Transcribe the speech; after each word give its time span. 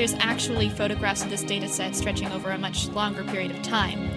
There's 0.00 0.14
actually 0.14 0.70
photographs 0.70 1.22
of 1.22 1.28
this 1.28 1.42
data 1.42 1.68
set 1.68 1.94
stretching 1.94 2.32
over 2.32 2.52
a 2.52 2.56
much 2.56 2.88
longer 2.88 3.22
period 3.24 3.50
of 3.50 3.60
time. 3.60 4.08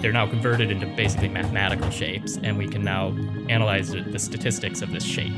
They're 0.00 0.12
now 0.12 0.28
converted 0.28 0.70
into 0.70 0.86
basically 0.86 1.28
mathematical 1.28 1.90
shapes, 1.90 2.38
and 2.40 2.56
we 2.56 2.68
can 2.68 2.84
now 2.84 3.08
analyze 3.48 3.90
the 3.90 4.18
statistics 4.20 4.80
of 4.80 4.92
this 4.92 5.02
shape. 5.02 5.32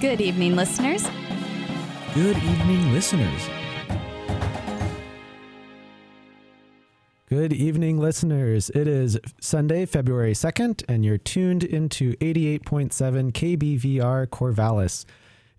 Good 0.00 0.22
evening, 0.22 0.56
listeners. 0.56 1.06
Good 2.14 2.38
evening, 2.38 2.94
listeners. 2.94 3.50
Good 7.28 7.52
evening, 7.52 7.98
listeners. 7.98 8.70
It 8.70 8.88
is 8.88 9.18
Sunday, 9.38 9.84
February 9.84 10.32
2nd, 10.32 10.82
and 10.88 11.04
you're 11.04 11.18
tuned 11.18 11.62
into 11.62 12.14
88.7 12.14 13.32
KBVR 13.32 14.28
Corvallis. 14.28 15.04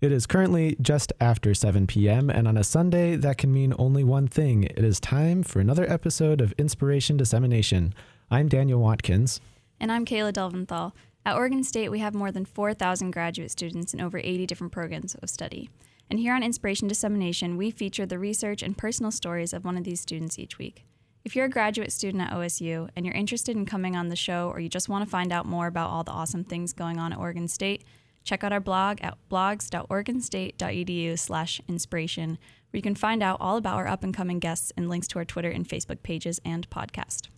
It 0.00 0.12
is 0.12 0.26
currently 0.26 0.76
just 0.82 1.12
after 1.20 1.54
7 1.54 1.86
p.m., 1.86 2.28
and 2.28 2.48
on 2.48 2.56
a 2.56 2.64
Sunday, 2.64 3.16
that 3.16 3.38
can 3.38 3.52
mean 3.52 3.72
only 3.78 4.02
one 4.02 4.26
thing. 4.26 4.64
It 4.64 4.84
is 4.84 4.98
time 4.98 5.42
for 5.42 5.60
another 5.60 5.88
episode 5.90 6.40
of 6.40 6.52
Inspiration 6.58 7.16
Dissemination. 7.16 7.94
I'm 8.30 8.48
Daniel 8.48 8.80
Watkins. 8.80 9.40
And 9.80 9.92
I'm 9.92 10.04
Kayla 10.04 10.32
Delventhal. 10.32 10.92
At 11.24 11.36
Oregon 11.36 11.62
State, 11.62 11.90
we 11.90 12.00
have 12.00 12.14
more 12.14 12.32
than 12.32 12.44
4,000 12.44 13.12
graduate 13.12 13.52
students 13.52 13.94
in 13.94 14.00
over 14.00 14.18
80 14.18 14.46
different 14.46 14.72
programs 14.72 15.14
of 15.14 15.30
study. 15.30 15.70
And 16.10 16.18
here 16.18 16.34
on 16.34 16.42
Inspiration 16.42 16.88
Dissemination, 16.88 17.56
we 17.56 17.70
feature 17.70 18.04
the 18.04 18.18
research 18.18 18.62
and 18.62 18.76
personal 18.76 19.12
stories 19.12 19.52
of 19.52 19.64
one 19.64 19.78
of 19.78 19.84
these 19.84 20.00
students 20.00 20.38
each 20.38 20.58
week. 20.58 20.84
If 21.24 21.34
you're 21.34 21.46
a 21.46 21.50
graduate 21.50 21.92
student 21.92 22.24
at 22.24 22.32
OSU 22.32 22.90
and 22.94 23.06
you're 23.06 23.14
interested 23.14 23.56
in 23.56 23.64
coming 23.64 23.96
on 23.96 24.08
the 24.08 24.16
show 24.16 24.50
or 24.50 24.60
you 24.60 24.68
just 24.68 24.90
want 24.90 25.04
to 25.04 25.10
find 25.10 25.32
out 25.32 25.46
more 25.46 25.68
about 25.68 25.88
all 25.88 26.04
the 26.04 26.10
awesome 26.10 26.44
things 26.44 26.74
going 26.74 26.98
on 26.98 27.12
at 27.12 27.18
Oregon 27.18 27.48
State, 27.48 27.84
check 28.24 28.42
out 28.42 28.52
our 28.52 28.60
blog 28.60 28.98
at 29.00 29.16
blogs.oregonstate.edu 29.30 31.18
slash 31.18 31.60
inspiration, 31.68 32.30
where 32.70 32.78
you 32.78 32.82
can 32.82 32.94
find 32.94 33.22
out 33.22 33.36
all 33.40 33.56
about 33.56 33.76
our 33.76 33.86
up-and-coming 33.86 34.38
guests 34.40 34.72
and 34.76 34.88
links 34.88 35.06
to 35.08 35.18
our 35.18 35.24
Twitter 35.24 35.50
and 35.50 35.68
Facebook 35.68 36.02
pages 36.02 36.40
and 36.44 36.68
podcast. 36.70 37.28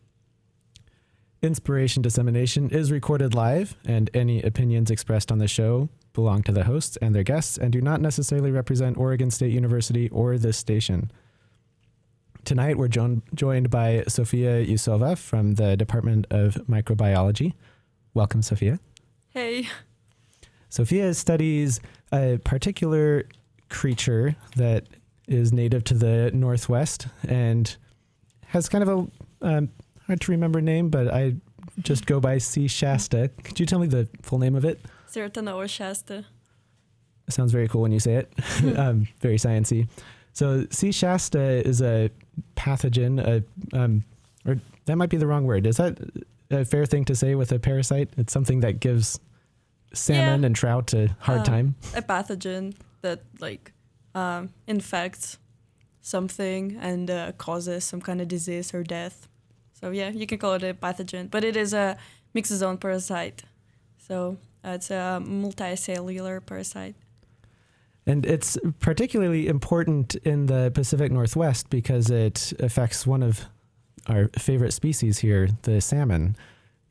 Inspiration 1.42 2.03
Dissemination 2.03 2.70
is 2.70 2.91
recorded 2.91 3.34
live, 3.34 3.77
and 3.84 4.09
any 4.14 4.42
opinions 4.42 4.91
expressed 4.91 5.31
on 5.31 5.39
the 5.39 5.47
show 5.47 5.91
belong 6.14 6.42
to 6.45 6.53
the 6.53 6.64
hosts 6.64 6.97
and 7.03 7.14
their 7.14 7.23
guests 7.23 7.59
and 7.59 7.70
do 7.73 7.81
not 7.83 8.01
necessarily 8.01 8.51
represent 8.51 8.97
Oregon 8.97 9.31
State 9.31 9.53
University 9.53 10.09
or 10.09 10.39
this 10.39 10.57
station. 10.57 11.11
Tonight, 12.45 12.79
we're 12.79 12.89
jo- 12.89 13.20
joined 13.34 13.69
by 13.70 14.03
Sophia 14.09 14.64
Yusova 14.64 15.19
from 15.19 15.57
the 15.57 15.77
Department 15.77 16.27
of 16.31 16.55
Microbiology. 16.69 17.53
Welcome, 18.14 18.41
Sophia. 18.41 18.79
Hey. 19.29 19.69
Sofia 20.77 21.15
studies 21.15 21.81
a 22.13 22.39
particular 22.45 23.25
creature 23.71 24.37
that 24.57 24.85
is 25.27 25.51
native 25.51 25.85
to 25.85 25.95
the 25.95 26.31
Northwest 26.35 27.07
and 27.27 27.75
has 28.49 28.69
kind 28.69 28.87
of 28.87 28.89
a 28.91 29.47
um, 29.47 29.71
hard 30.07 30.21
to 30.21 30.33
remember 30.33 30.61
name, 30.61 30.91
but 30.91 31.09
I 31.09 31.37
just 31.79 32.05
go 32.05 32.21
by 32.21 32.37
C. 32.37 32.69
Shasta. 32.69 33.31
Could 33.42 33.59
you 33.59 33.65
tell 33.65 33.79
me 33.79 33.86
the 33.86 34.07
full 34.20 34.39
name 34.39 34.55
of 34.55 34.67
it? 34.67 34.85
Ceratonova 35.11 35.67
Shasta. 35.67 36.27
sounds 37.31 37.53
very 37.53 37.69
cool 37.69 37.81
when 37.81 37.92
you 37.92 38.01
say 38.01 38.17
it. 38.17 38.33
um, 38.79 39.09
very 39.20 39.36
sciencey. 39.39 39.89
So 40.35 40.67
C. 40.70 40.92
Shasta 40.92 41.67
is 41.67 41.81
a 41.81 42.11
pathogen, 42.55 43.19
a, 43.19 43.75
um, 43.75 44.05
or 44.45 44.61
that 44.85 44.97
might 44.97 45.09
be 45.09 45.17
the 45.17 45.27
wrong 45.27 45.47
word. 45.47 45.67
Is 45.67 45.79
that 45.79 45.98
a 46.51 46.67
fair 46.67 46.85
thing 46.85 47.07
to 47.07 47.15
say 47.17 47.35
with 47.35 47.51
a 47.51 47.59
parasite? 47.59 48.11
It's 48.19 48.35
something 48.35 48.61
that 48.61 48.79
gives 48.79 49.19
salmon 49.92 50.41
Yeah. 50.41 50.47
and 50.47 50.57
trout 50.57 50.92
a 50.95 51.08
hard 51.20 51.39
Um, 51.41 51.45
time. 51.45 51.74
A 51.95 52.02
pathogen 52.02 52.74
that 53.02 53.20
like 53.41 53.73
um, 54.14 54.51
infects 54.67 55.39
something 56.01 56.77
and 56.80 57.11
uh, 57.11 57.33
causes 57.33 57.85
some 57.85 58.01
kind 58.01 58.20
of 58.20 58.29
disease 58.29 58.73
or 58.74 58.83
death. 58.83 59.29
So 59.80 59.91
yeah, 59.91 60.08
you 60.11 60.27
can 60.27 60.39
call 60.39 60.55
it 60.55 60.63
a 60.63 60.73
pathogen, 60.74 61.30
but 61.30 61.45
it 61.45 61.57
is 61.57 61.73
a 61.74 61.97
myxozoan 62.35 62.79
parasite. 62.80 63.42
So 63.98 64.36
uh, 64.64 64.70
it's 64.70 64.91
a 64.91 65.20
multicellular 65.23 66.45
parasite. 66.45 66.95
And 68.07 68.24
it's 68.24 68.57
particularly 68.79 69.48
important 69.48 70.14
in 70.17 70.47
the 70.47 70.70
Pacific 70.73 71.11
Northwest 71.11 71.68
because 71.70 72.08
it 72.08 72.53
affects 72.61 73.05
one 73.07 73.23
of 73.23 73.47
our 74.07 74.29
favorite 74.39 74.73
species 74.73 75.18
here, 75.18 75.48
the 75.63 75.80
salmon. 75.80 76.36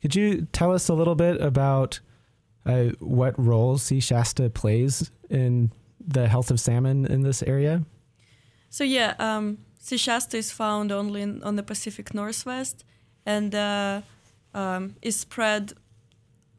Could 0.02 0.14
you 0.14 0.46
tell 0.52 0.72
us 0.72 0.88
a 0.90 0.94
little 0.94 1.14
bit 1.14 1.40
about 1.40 2.00
uh, 2.66 2.90
what 2.98 3.38
role 3.38 3.78
C. 3.78 4.00
Shasta 4.00 4.50
plays 4.50 5.10
in 5.30 5.72
the 6.06 6.28
health 6.28 6.50
of 6.50 6.60
salmon 6.60 7.06
in 7.06 7.22
this 7.22 7.42
area? 7.42 7.84
So 8.70 8.84
yeah, 8.84 9.14
um, 9.18 9.58
C. 9.78 9.96
shasta 9.96 10.36
is 10.36 10.52
found 10.52 10.92
only 10.92 11.22
in, 11.22 11.42
on 11.42 11.56
the 11.56 11.62
Pacific 11.62 12.12
Northwest 12.12 12.84
and 13.24 13.54
uh, 13.54 14.02
um, 14.54 14.96
is 15.02 15.18
spread 15.20 15.72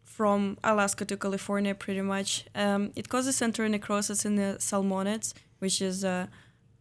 from 0.04 0.58
Alaska 0.64 1.06
to 1.06 1.18
California 1.18 1.76
pretty 1.76 2.02
much. 2.02 2.46
Um, 2.56 2.92
it 2.96 3.10
causes 3.10 3.40
enteronecrosis 3.40 4.26
in 4.26 4.36
the 4.36 4.58
salmonids, 4.60 5.34
which 5.60 5.82
is 5.82 6.04
uh, 6.04 6.28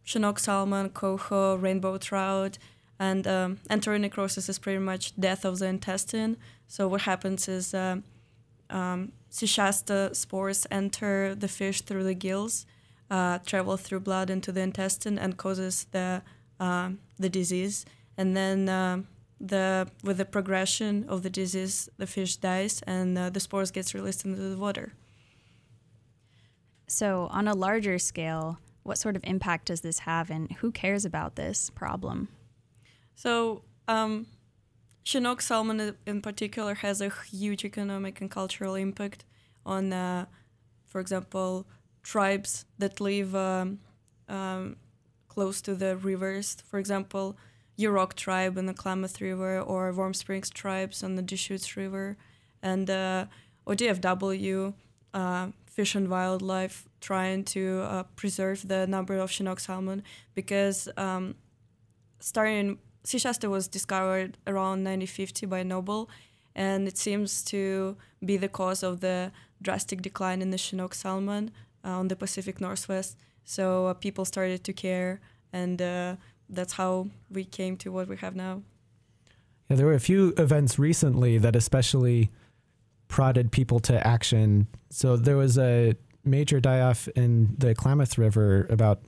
Chinook 0.03 0.39
salmon, 0.39 0.89
coho, 0.89 1.55
rainbow 1.55 1.97
trout, 1.97 2.57
and 2.99 3.27
um, 3.27 3.59
enteronecrosis 3.69 4.49
is 4.49 4.57
pretty 4.57 4.79
much 4.79 5.15
death 5.19 5.45
of 5.45 5.59
the 5.59 5.67
intestine. 5.67 6.37
So 6.67 6.87
what 6.87 7.01
happens 7.01 7.47
is 7.47 7.73
uh, 7.73 7.97
um, 8.69 9.11
sea 9.29 9.47
spores 9.47 10.67
enter 10.71 11.35
the 11.35 11.47
fish 11.47 11.81
through 11.81 12.03
the 12.03 12.13
gills 12.13 12.65
uh, 13.09 13.39
travel 13.39 13.77
through 13.77 14.01
blood 14.01 14.29
into 14.29 14.51
the 14.51 14.61
intestine 14.61 15.17
and 15.17 15.37
causes 15.37 15.87
the 15.91 16.21
um, 16.59 16.99
the 17.19 17.29
disease. 17.29 17.85
And 18.17 18.35
then 18.35 18.67
um 18.69 19.07
the 19.39 19.87
with 20.03 20.17
the 20.17 20.25
progression 20.25 21.05
of 21.07 21.23
the 21.23 21.29
disease, 21.29 21.89
the 21.97 22.07
fish 22.07 22.37
dies 22.37 22.81
and 22.87 23.17
uh, 23.17 23.29
the 23.29 23.39
spores 23.39 23.71
gets 23.71 23.93
released 23.93 24.25
into 24.25 24.41
the 24.41 24.57
water. 24.57 24.93
So, 26.87 27.27
on 27.31 27.47
a 27.47 27.53
larger 27.53 27.99
scale, 27.99 28.59
what 28.83 28.97
sort 28.97 29.15
of 29.15 29.23
impact 29.25 29.65
does 29.65 29.81
this 29.81 29.99
have, 29.99 30.29
and 30.31 30.51
who 30.53 30.71
cares 30.71 31.05
about 31.05 31.35
this 31.35 31.69
problem? 31.69 32.29
So 33.15 33.63
um, 33.87 34.27
Chinook 35.07 35.39
salmon 35.39 35.95
in 36.05 36.21
particular 36.21 36.73
has 36.73 36.99
a 36.99 37.09
huge 37.31 37.63
economic 37.63 38.19
and 38.19 38.29
cultural 38.29 38.75
impact 38.75 39.23
on, 39.65 39.93
uh, 39.93 40.25
for 40.85 40.99
example, 40.99 41.65
tribes 42.03 42.65
that 42.77 42.99
live 42.99 43.33
um, 43.33 43.79
um, 44.27 44.75
close 45.29 45.61
to 45.61 45.75
the 45.75 45.95
rivers. 45.95 46.57
For 46.65 46.77
example, 46.77 47.37
Yurok 47.79 48.15
tribe 48.15 48.57
in 48.57 48.65
the 48.65 48.73
Klamath 48.73 49.21
River 49.21 49.61
or 49.61 49.93
Warm 49.93 50.13
Springs 50.13 50.49
tribes 50.49 51.01
on 51.01 51.15
the 51.15 51.21
Deschutes 51.21 51.77
River, 51.77 52.17
and 52.61 52.89
uh, 52.89 53.27
ODFW, 53.65 54.73
uh, 55.13 55.47
Fish 55.67 55.95
and 55.95 56.09
Wildlife, 56.09 56.85
trying 56.99 57.45
to 57.45 57.79
uh, 57.83 58.03
preserve 58.17 58.67
the 58.67 58.85
number 58.85 59.17
of 59.17 59.31
Chinook 59.31 59.61
salmon 59.61 60.03
because 60.35 60.89
um, 60.97 61.35
starting 62.19 62.79
sea 63.07 63.47
was 63.47 63.67
discovered 63.67 64.37
around 64.45 64.83
1950 64.83 65.45
by 65.45 65.63
Noble, 65.63 66.09
and 66.55 66.87
it 66.87 66.97
seems 66.97 67.43
to 67.45 67.95
be 68.23 68.37
the 68.37 68.49
cause 68.49 68.83
of 68.83 68.99
the 68.99 69.31
drastic 69.61 70.01
decline 70.01 70.41
in 70.41 70.51
the 70.51 70.57
Chinook 70.57 70.93
salmon 70.93 71.51
uh, 71.85 71.89
on 71.89 72.07
the 72.09 72.15
Pacific 72.15 72.59
Northwest. 72.59 73.17
So 73.45 73.87
uh, 73.87 73.93
people 73.93 74.25
started 74.25 74.63
to 74.65 74.73
care, 74.73 75.21
and 75.53 75.81
uh, 75.81 76.15
that's 76.49 76.73
how 76.73 77.07
we 77.29 77.45
came 77.45 77.77
to 77.77 77.91
what 77.91 78.07
we 78.07 78.17
have 78.17 78.35
now. 78.35 78.61
Yeah, 79.69 79.77
there 79.77 79.85
were 79.85 79.93
a 79.93 79.99
few 79.99 80.33
events 80.37 80.77
recently 80.77 81.37
that 81.37 81.55
especially 81.55 82.29
prodded 83.07 83.51
people 83.51 83.79
to 83.79 84.05
action. 84.05 84.67
So 84.89 85.15
there 85.15 85.37
was 85.37 85.57
a 85.57 85.95
major 86.23 86.59
die 86.59 86.81
off 86.81 87.07
in 87.09 87.55
the 87.57 87.73
Klamath 87.73 88.17
River 88.17 88.67
about 88.69 89.01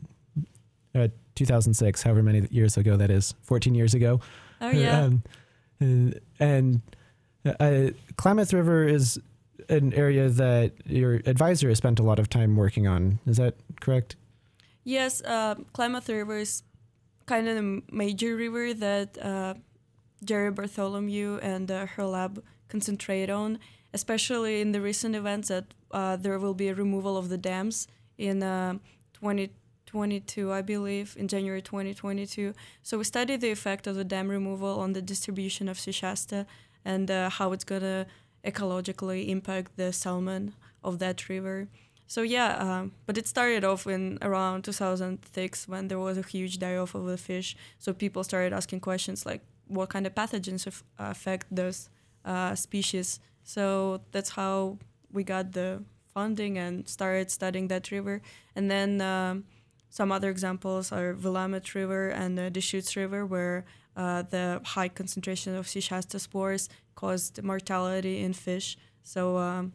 uh, 0.96 1.08
2006, 1.36 2.04
however 2.04 2.24
many 2.24 2.48
years 2.52 2.78
ago 2.78 2.98
that 2.98 3.10
is, 3.10 3.34
14 3.44 3.76
years 3.76 3.94
ago. 3.94 4.20
Oh 4.62 4.70
yeah. 4.70 5.02
Um, 5.02 5.24
and, 5.80 6.20
and 6.40 6.82
uh, 7.46 7.92
Klamath 8.18 8.54
River 8.54 8.86
is 8.86 9.20
an 9.70 9.94
area 9.94 10.30
that 10.30 10.74
your 10.86 11.16
advisor 11.26 11.70
has 11.70 11.78
spent 11.78 12.00
a 12.00 12.04
lot 12.04 12.20
of 12.20 12.30
time 12.30 12.56
working 12.56 12.88
on. 12.88 13.20
Is 13.26 13.38
that 13.38 13.56
correct? 13.80 14.16
Yes, 14.84 15.22
uh, 15.22 15.56
Klamath 15.74 16.10
River 16.10 16.38
is 16.38 16.64
kind 17.26 17.48
of 17.48 17.58
a 17.58 17.82
major 17.92 18.36
river 18.36 18.74
that 18.74 19.18
uh, 19.22 19.54
Jerri 20.26 20.54
Bartholomew 20.54 21.38
and 21.42 21.70
uh, 21.70 21.86
her 21.86 22.06
lab 22.06 22.44
concentrate 22.68 23.30
on, 23.30 23.60
especially 23.94 24.62
in 24.62 24.72
the 24.72 24.82
recent 24.82 25.16
events 25.16 25.50
that 25.50 25.66
uh, 25.92 26.16
there 26.16 26.40
will 26.40 26.54
be 26.54 26.70
a 26.70 26.76
removal 26.76 27.18
of 27.18 27.30
the 27.30 27.38
dams 27.38 27.88
in 28.18 28.42
uh, 28.44 28.74
2020. 29.14 29.54
22, 29.90 30.54
I 30.54 30.62
believe, 30.62 31.16
in 31.18 31.28
January 31.28 31.64
2022. 31.64 32.54
So 32.84 33.00
we 33.00 33.04
studied 33.04 33.42
the 33.42 33.50
effect 33.50 33.88
of 33.88 33.96
the 33.96 34.04
dam 34.04 34.28
removal 34.28 34.80
on 34.80 34.94
the 34.94 35.02
distribution 35.02 35.68
of 35.68 35.80
Shasta 35.80 36.46
and 36.86 37.10
uh, 37.10 37.32
how 37.32 37.54
it's 37.54 37.64
gonna 37.64 38.06
ecologically 38.46 39.30
impact 39.30 39.78
the 39.78 39.92
salmon 39.92 40.54
of 40.84 41.00
that 41.00 41.28
river. 41.28 41.68
So 42.06 42.22
yeah, 42.22 42.58
um, 42.58 42.92
but 43.08 43.18
it 43.18 43.28
started 43.28 43.64
off 43.64 43.88
in 43.88 44.20
around 44.22 44.64
2006 44.64 45.68
when 45.68 45.88
there 45.88 45.98
was 45.98 46.20
a 46.20 46.22
huge 46.22 46.60
die-off 46.60 46.94
of 46.94 47.06
the 47.06 47.18
fish. 47.18 47.58
So 47.80 47.92
people 47.92 48.24
started 48.24 48.54
asking 48.54 48.82
questions 48.82 49.26
like, 49.26 49.42
what 49.68 49.90
kind 49.90 50.06
of 50.06 50.14
pathogens 50.14 50.68
affect 51.00 51.48
those 51.50 51.90
uh, 52.26 52.54
species? 52.54 53.20
So 53.44 54.02
that's 54.12 54.30
how 54.30 54.78
we 55.12 55.24
got 55.24 55.54
the 55.54 55.82
funding 56.14 56.60
and 56.60 56.88
started 56.88 57.32
studying 57.32 57.70
that 57.70 57.90
river. 57.90 58.22
And 58.56 58.70
then 58.70 59.02
um, 59.02 59.46
some 59.90 60.12
other 60.12 60.30
examples 60.30 60.92
are 60.92 61.14
Willamette 61.14 61.74
River 61.76 62.10
and 62.10 62.38
the 62.38 62.50
Deschutes 62.50 62.96
River, 62.96 63.26
where 63.26 63.66
uh, 63.96 64.22
the 64.22 64.62
high 64.64 64.90
concentration 64.90 65.56
of 65.56 65.68
C. 65.68 65.80
shasta 65.82 66.20
spores 66.20 66.70
caused 66.96 67.42
mortality 67.44 68.24
in 68.24 68.34
fish. 68.34 68.78
So 69.04 69.38
um, 69.38 69.74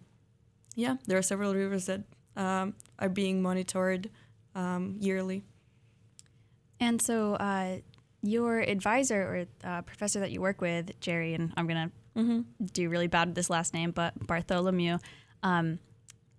yeah, 0.75 0.97
there 1.07 1.19
are 1.19 1.23
several 1.23 1.55
rivers 1.55 1.87
that 1.87 2.03
um, 2.37 2.75
are 2.99 3.09
being 3.09 3.43
monitored 3.43 4.11
um, 4.55 4.97
yearly. 5.01 5.43
And 6.81 7.01
so, 7.01 7.35
uh, 7.35 7.79
your 8.23 8.61
advisor 8.61 9.23
or 9.23 9.69
uh, 9.69 9.83
professor 9.83 10.21
that 10.21 10.31
you 10.31 10.41
work 10.41 10.61
with, 10.61 10.99
Jerri, 11.01 11.35
and 11.35 11.53
I'm 11.57 11.67
gonna 11.67 11.91
mm-hmm. 12.17 12.41
do 12.73 12.89
really 12.89 13.07
bad 13.07 13.29
with 13.29 13.35
this 13.35 13.51
last 13.51 13.75
name, 13.75 13.91
but 13.91 14.27
Bartholomew. 14.27 14.99
Um, 15.43 15.79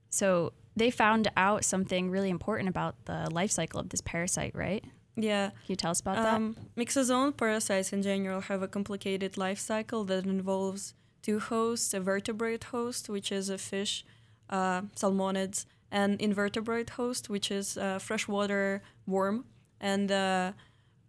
so 0.10 0.54
they 0.76 0.92
found 0.92 1.30
out 1.38 1.64
something 1.64 2.10
really 2.10 2.30
important 2.30 2.70
about 2.70 2.96
the 3.06 3.30
life 3.32 3.52
cycle 3.52 3.80
of 3.80 3.90
this 3.90 4.02
parasite, 4.02 4.56
right? 4.56 4.84
Yeah. 5.16 5.50
Can 5.50 5.68
you 5.68 5.76
tell 5.76 5.92
us 5.92 6.02
about 6.02 6.18
um, 6.18 6.56
that? 6.76 6.86
Myxozoan 6.86 7.36
parasites 7.36 7.94
in 7.94 8.02
general 8.02 8.42
have 8.42 8.62
a 8.62 8.68
complicated 8.68 9.38
life 9.38 9.60
cycle 9.60 10.04
that 10.06 10.26
involves 10.26 10.94
two 11.22 11.40
hosts: 11.40 11.94
a 11.94 12.00
vertebrate 12.00 12.66
host, 12.66 13.10
which 13.10 13.32
is 13.32 13.50
a 13.50 13.58
fish, 13.58 14.06
uh, 14.50 14.82
salmonids, 14.96 15.66
and 15.92 16.20
invertebrate 16.22 16.92
host, 16.92 17.30
which 17.30 17.50
is 17.50 17.78
a 17.78 18.00
freshwater 18.00 18.82
worm. 19.08 19.46
And 19.80 20.12
uh, 20.12 20.52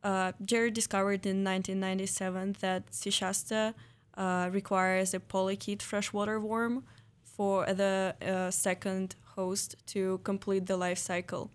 uh, 0.05 0.33
Jerri 0.45 0.73
discovered 0.73 1.27
in 1.27 1.43
1997 1.43 2.57
that 2.61 2.95
C. 2.95 3.11
shasta 3.11 3.75
uh, 4.17 4.49
requires 4.53 5.15
a 5.15 5.19
polychaete 5.21 5.83
freshwater 5.83 6.39
worm 6.39 6.85
for 7.25 7.67
the 7.67 8.15
uh, 8.23 8.51
second 8.51 9.17
host 9.37 9.77
to 9.87 10.19
complete 10.25 10.67
the 10.67 10.77
life 10.77 10.99
cycle. 10.99 11.51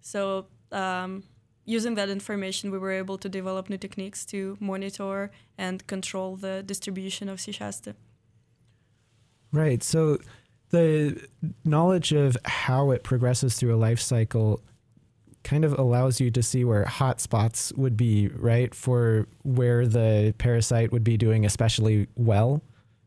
So 0.00 0.46
um, 0.72 1.24
using 1.64 1.94
that 1.96 2.08
information, 2.08 2.70
we 2.70 2.78
were 2.78 2.92
able 2.92 3.18
to 3.18 3.28
develop 3.28 3.68
new 3.68 3.78
techniques 3.78 4.24
to 4.26 4.56
monitor 4.60 5.30
and 5.56 5.86
control 5.86 6.36
the 6.36 6.62
distribution 6.62 7.28
of 7.28 7.40
shasta. 7.40 7.94
Right. 9.52 9.82
So 9.82 10.18
the 10.70 11.26
knowledge 11.64 12.12
of 12.12 12.36
how 12.44 12.90
it 12.90 13.02
progresses 13.02 13.56
through 13.56 13.74
a 13.74 13.80
life 13.88 14.00
cycle 14.00 14.62
kind 15.44 15.64
of 15.64 15.78
allows 15.78 16.20
you 16.20 16.30
to 16.30 16.42
see 16.42 16.64
where 16.64 16.84
hot 16.84 17.20
spots 17.20 17.72
would 17.74 17.96
be, 17.96 18.28
right? 18.28 18.74
For 18.74 19.26
where 19.44 19.86
the 19.86 20.34
parasite 20.36 20.92
would 20.92 21.04
be 21.04 21.16
doing 21.16 21.46
especially 21.46 22.06
well. 22.16 22.62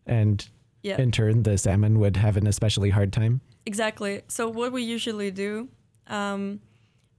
And 0.08 0.48
yeah. 0.82 1.00
in 1.00 1.12
turn, 1.12 1.44
the 1.44 1.58
salmon 1.58 2.00
would 2.00 2.18
have 2.18 2.38
an 2.38 2.48
especially 2.48 2.90
hard 2.90 3.14
time. 3.14 3.42
Exactly. 3.66 4.22
So, 4.28 4.50
what 4.50 4.72
we 4.72 4.81
usually 4.84 5.31
do, 5.31 5.69
um, 6.08 6.62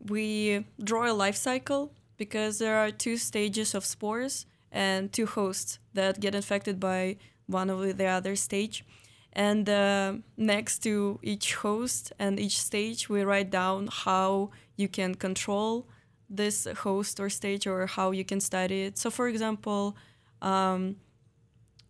we 0.00 0.64
draw 0.82 1.10
a 1.10 1.14
life 1.14 1.36
cycle 1.36 1.92
because 2.16 2.58
there 2.58 2.76
are 2.78 2.90
two 2.90 3.16
stages 3.16 3.74
of 3.74 3.84
spores 3.84 4.46
and 4.72 5.12
two 5.12 5.26
hosts 5.26 5.78
that 5.94 6.20
get 6.20 6.34
infected 6.34 6.80
by 6.80 7.16
one 7.46 7.70
of 7.70 7.96
the 7.96 8.06
other 8.06 8.34
stage. 8.36 8.84
And 9.32 9.68
uh, 9.68 10.14
next 10.36 10.80
to 10.80 11.18
each 11.22 11.54
host 11.54 12.12
and 12.18 12.38
each 12.38 12.58
stage, 12.60 13.08
we 13.08 13.22
write 13.22 13.50
down 13.50 13.88
how 13.90 14.50
you 14.76 14.88
can 14.88 15.14
control 15.14 15.86
this 16.28 16.66
host 16.78 17.20
or 17.20 17.30
stage 17.30 17.66
or 17.66 17.86
how 17.86 18.10
you 18.10 18.24
can 18.24 18.40
study 18.40 18.82
it. 18.82 18.98
So, 18.98 19.10
for 19.10 19.28
example, 19.28 19.96
um, 20.42 20.96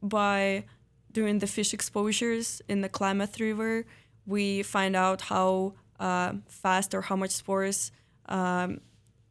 by 0.02 0.64
doing 1.12 1.38
the 1.38 1.46
fish 1.46 1.74
exposures 1.74 2.62
in 2.68 2.80
the 2.80 2.88
Klamath 2.88 3.38
River, 3.40 3.84
we 4.26 4.62
find 4.62 4.96
out 4.96 5.22
how 5.22 5.74
uh, 5.98 6.32
fast 6.48 6.94
or 6.94 7.02
how 7.02 7.16
much 7.16 7.30
spores 7.30 7.92
um, 8.26 8.80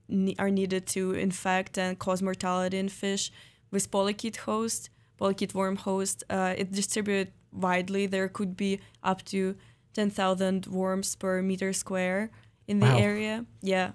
ne- 0.07 0.35
are 0.39 0.49
needed 0.49 0.85
to 0.88 1.11
infect 1.13 1.77
and 1.77 1.97
cause 1.99 2.21
mortality 2.21 2.77
in 2.77 2.89
fish. 2.89 3.31
With 3.71 3.89
polychaete 3.89 4.38
host, 4.38 4.89
polychaete 5.19 5.53
worm 5.53 5.77
host, 5.77 6.23
uh, 6.29 6.53
it 6.57 6.71
distributes 6.71 7.31
widely. 7.51 8.05
There 8.05 8.27
could 8.27 8.55
be 8.57 8.79
up 9.03 9.23
to 9.25 9.55
10,000 9.93 10.67
worms 10.67 11.15
per 11.15 11.41
meter 11.41 11.73
square 11.73 12.31
in 12.67 12.79
the 12.79 12.87
wow. 12.87 12.97
area. 12.97 13.45
Yeah. 13.61 13.91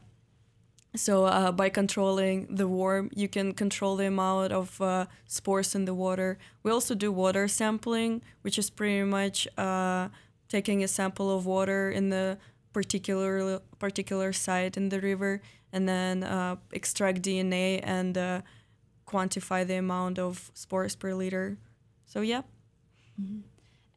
So 0.95 1.27
uh, 1.27 1.53
by 1.53 1.69
controlling 1.69 2.47
the 2.49 2.67
worm, 2.67 3.11
you 3.15 3.29
can 3.29 3.53
control 3.53 3.97
the 3.97 4.07
amount 4.07 4.53
of 4.53 4.81
uh, 4.81 5.07
spores 5.27 5.75
in 5.75 5.85
the 5.85 5.95
water. 5.95 6.39
We 6.63 6.71
also 6.71 6.95
do 6.95 7.13
water 7.13 7.49
sampling, 7.49 8.23
which 8.41 8.59
is 8.59 8.71
pretty 8.71 9.03
much 9.03 9.47
uh, 9.59 10.09
taking 10.49 10.83
a 10.83 10.89
sample 10.89 11.35
of 11.37 11.47
water 11.47 11.91
in 11.91 12.11
the 12.11 12.39
particular 12.73 13.61
particular 13.79 14.33
site 14.33 14.77
in 14.77 14.89
the 14.91 15.01
river, 15.01 15.41
and 15.73 15.89
then 15.89 16.23
uh, 16.23 16.57
extract 16.73 17.23
DNA 17.23 17.81
and 17.83 18.19
uh, 18.19 18.43
quantify 19.07 19.67
the 19.67 19.77
amount 19.77 20.19
of 20.19 20.51
spores 20.55 20.95
per 20.97 21.15
liter. 21.15 21.59
So 22.07 22.21
yeah. 22.21 22.43
Mm-hmm. 23.21 23.41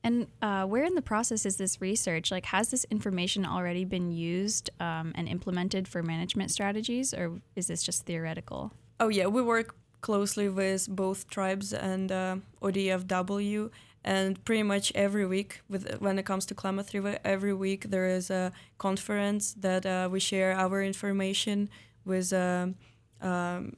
And 0.01 0.27
uh, 0.41 0.65
where 0.65 0.85
in 0.85 0.95
the 0.95 1.01
process 1.01 1.45
is 1.45 1.57
this 1.57 1.81
research? 1.81 2.31
Like, 2.31 2.45
has 2.45 2.69
this 2.71 2.85
information 2.89 3.45
already 3.45 3.83
been 3.83 4.11
used 4.11 4.69
um, 4.79 5.11
and 5.15 5.27
implemented 5.27 5.87
for 5.87 6.01
management 6.01 6.51
strategies, 6.51 7.13
or 7.13 7.41
is 7.55 7.67
this 7.67 7.83
just 7.83 8.05
theoretical? 8.05 8.71
Oh, 8.99 9.09
yeah, 9.09 9.27
we 9.27 9.41
work 9.41 9.75
closely 10.01 10.47
with 10.47 10.87
both 10.89 11.29
tribes 11.29 11.73
and 11.73 12.11
uh, 12.11 12.37
ODFW. 12.61 13.69
And 14.03 14.43
pretty 14.45 14.63
much 14.63 14.91
every 14.95 15.25
week, 15.25 15.61
with 15.69 15.99
when 15.99 16.17
it 16.17 16.25
comes 16.25 16.45
to 16.47 16.55
Klamath 16.55 16.93
River, 16.93 17.19
every 17.25 17.53
week 17.53 17.89
there 17.89 18.07
is 18.07 18.29
a 18.29 18.51
conference 18.77 19.53
that 19.59 19.85
uh, 19.85 20.07
we 20.09 20.19
share 20.19 20.53
our 20.53 20.81
information 20.81 21.69
with 22.05 22.31
uh, 22.31 22.67
um, 23.21 23.75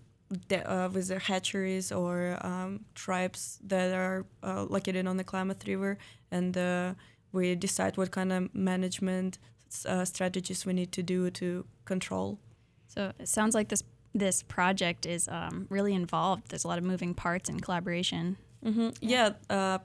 de- 0.47 0.71
uh, 0.71 0.89
with 0.89 1.07
the 1.07 1.19
hatcheries 1.19 1.91
or 1.91 2.37
um, 2.41 2.85
tribes 2.93 3.59
that 3.63 3.93
are 3.93 4.25
uh, 4.43 4.63
located 4.63 5.07
on 5.07 5.17
the 5.17 5.23
Klamath 5.23 5.67
River, 5.67 5.97
and 6.29 6.55
uh, 6.55 6.93
we 7.31 7.55
decide 7.55 7.97
what 7.97 8.11
kind 8.11 8.31
of 8.31 8.53
management 8.53 9.39
uh, 9.87 10.05
strategies 10.05 10.65
we 10.65 10.73
need 10.73 10.91
to 10.91 11.03
do 11.03 11.29
to 11.31 11.65
control. 11.85 12.39
So 12.87 13.11
it 13.19 13.27
sounds 13.27 13.55
like 13.55 13.69
this 13.69 13.83
this 14.13 14.43
project 14.43 15.05
is 15.05 15.27
um, 15.29 15.67
really 15.69 15.93
involved. 15.93 16.49
There's 16.49 16.65
a 16.65 16.67
lot 16.67 16.77
of 16.77 16.83
moving 16.83 17.13
parts 17.13 17.49
and 17.49 17.61
collaboration. 17.61 18.37
Mm-hmm. 18.65 18.89
Yeah, 19.01 19.31
uh, 19.49 19.79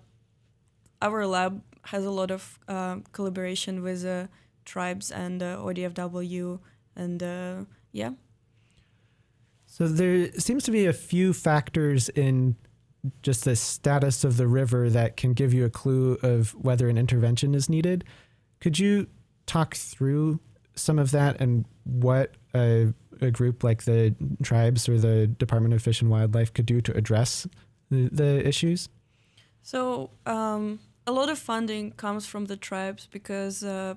our 1.03 1.27
lab 1.27 1.63
has 1.83 2.05
a 2.05 2.11
lot 2.11 2.31
of 2.31 2.59
uh, 2.69 2.97
collaboration 3.13 3.83
with 3.83 4.29
tribes 4.65 5.11
and 5.11 5.41
ODFW, 5.41 6.59
and 6.97 7.67
yeah. 7.93 8.11
So 9.67 9.87
there 9.87 10.33
seems 10.33 10.65
to 10.65 10.71
be 10.71 10.87
a 10.87 10.93
few 10.93 11.33
factors 11.33 12.09
in 12.11 12.57
just 13.23 13.45
the 13.45 13.57
status 13.57 14.25
of 14.25 14.37
the 14.37 14.47
river 14.47 14.91
that 14.91 15.17
can 15.17 15.33
give 15.33 15.53
you 15.53 15.65
a 15.65 15.71
clue 15.71 16.19
of 16.23 16.55
whether 16.55 16.89
an 16.89 16.99
intervention 16.99 17.55
is 17.55 17.69
needed. 17.69 18.05
Could 18.61 18.79
you 18.79 19.07
talk 19.47 19.75
through 19.75 20.41
some 20.75 20.99
of 20.99 21.11
that 21.13 21.41
and 21.41 21.65
what 21.85 22.35
a, 22.55 22.93
a 23.21 23.31
group 23.31 23.63
like 23.65 23.85
the 23.85 24.15
tribes 24.43 24.89
or 24.89 24.99
the 24.99 25.27
Department 25.27 25.75
of 25.75 25.83
Fish 25.83 26.01
and 26.01 26.11
Wildlife 26.11 26.53
could 26.53 26.67
do 26.67 26.81
to 26.81 26.97
address 26.97 27.47
the, 27.91 28.09
the 28.11 28.47
issues? 28.47 28.89
So, 29.63 30.11
um, 30.27 30.79
a 31.07 31.13
lot 31.13 31.29
of 31.29 31.39
funding 31.39 31.93
comes 31.93 32.27
from 32.27 32.47
the 32.47 32.57
tribes 32.57 33.09
because 33.11 33.63
uh, 33.63 33.95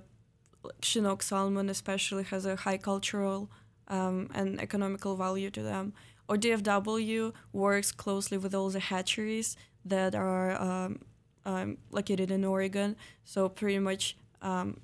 Chinook 0.82 1.24
salmon, 1.24 1.70
especially, 1.70 2.24
has 2.24 2.46
a 2.46 2.56
high 2.56 2.78
cultural 2.78 3.50
um, 3.88 4.30
and 4.34 4.62
economical 4.62 5.16
value 5.16 5.50
to 5.52 5.64
them. 5.64 5.94
ODFW 6.30 7.34
works 7.52 7.92
closely 7.92 8.38
with 8.38 8.54
all 8.54 8.70
the 8.70 8.80
hatcheries 8.80 9.58
that 9.84 10.14
are 10.14 10.62
um, 10.62 11.00
um, 11.46 11.78
located 11.90 12.30
in 12.30 12.46
Oregon. 12.46 12.96
So 13.24 13.50
pretty 13.50 13.80
much 13.80 14.16
um, 14.44 14.80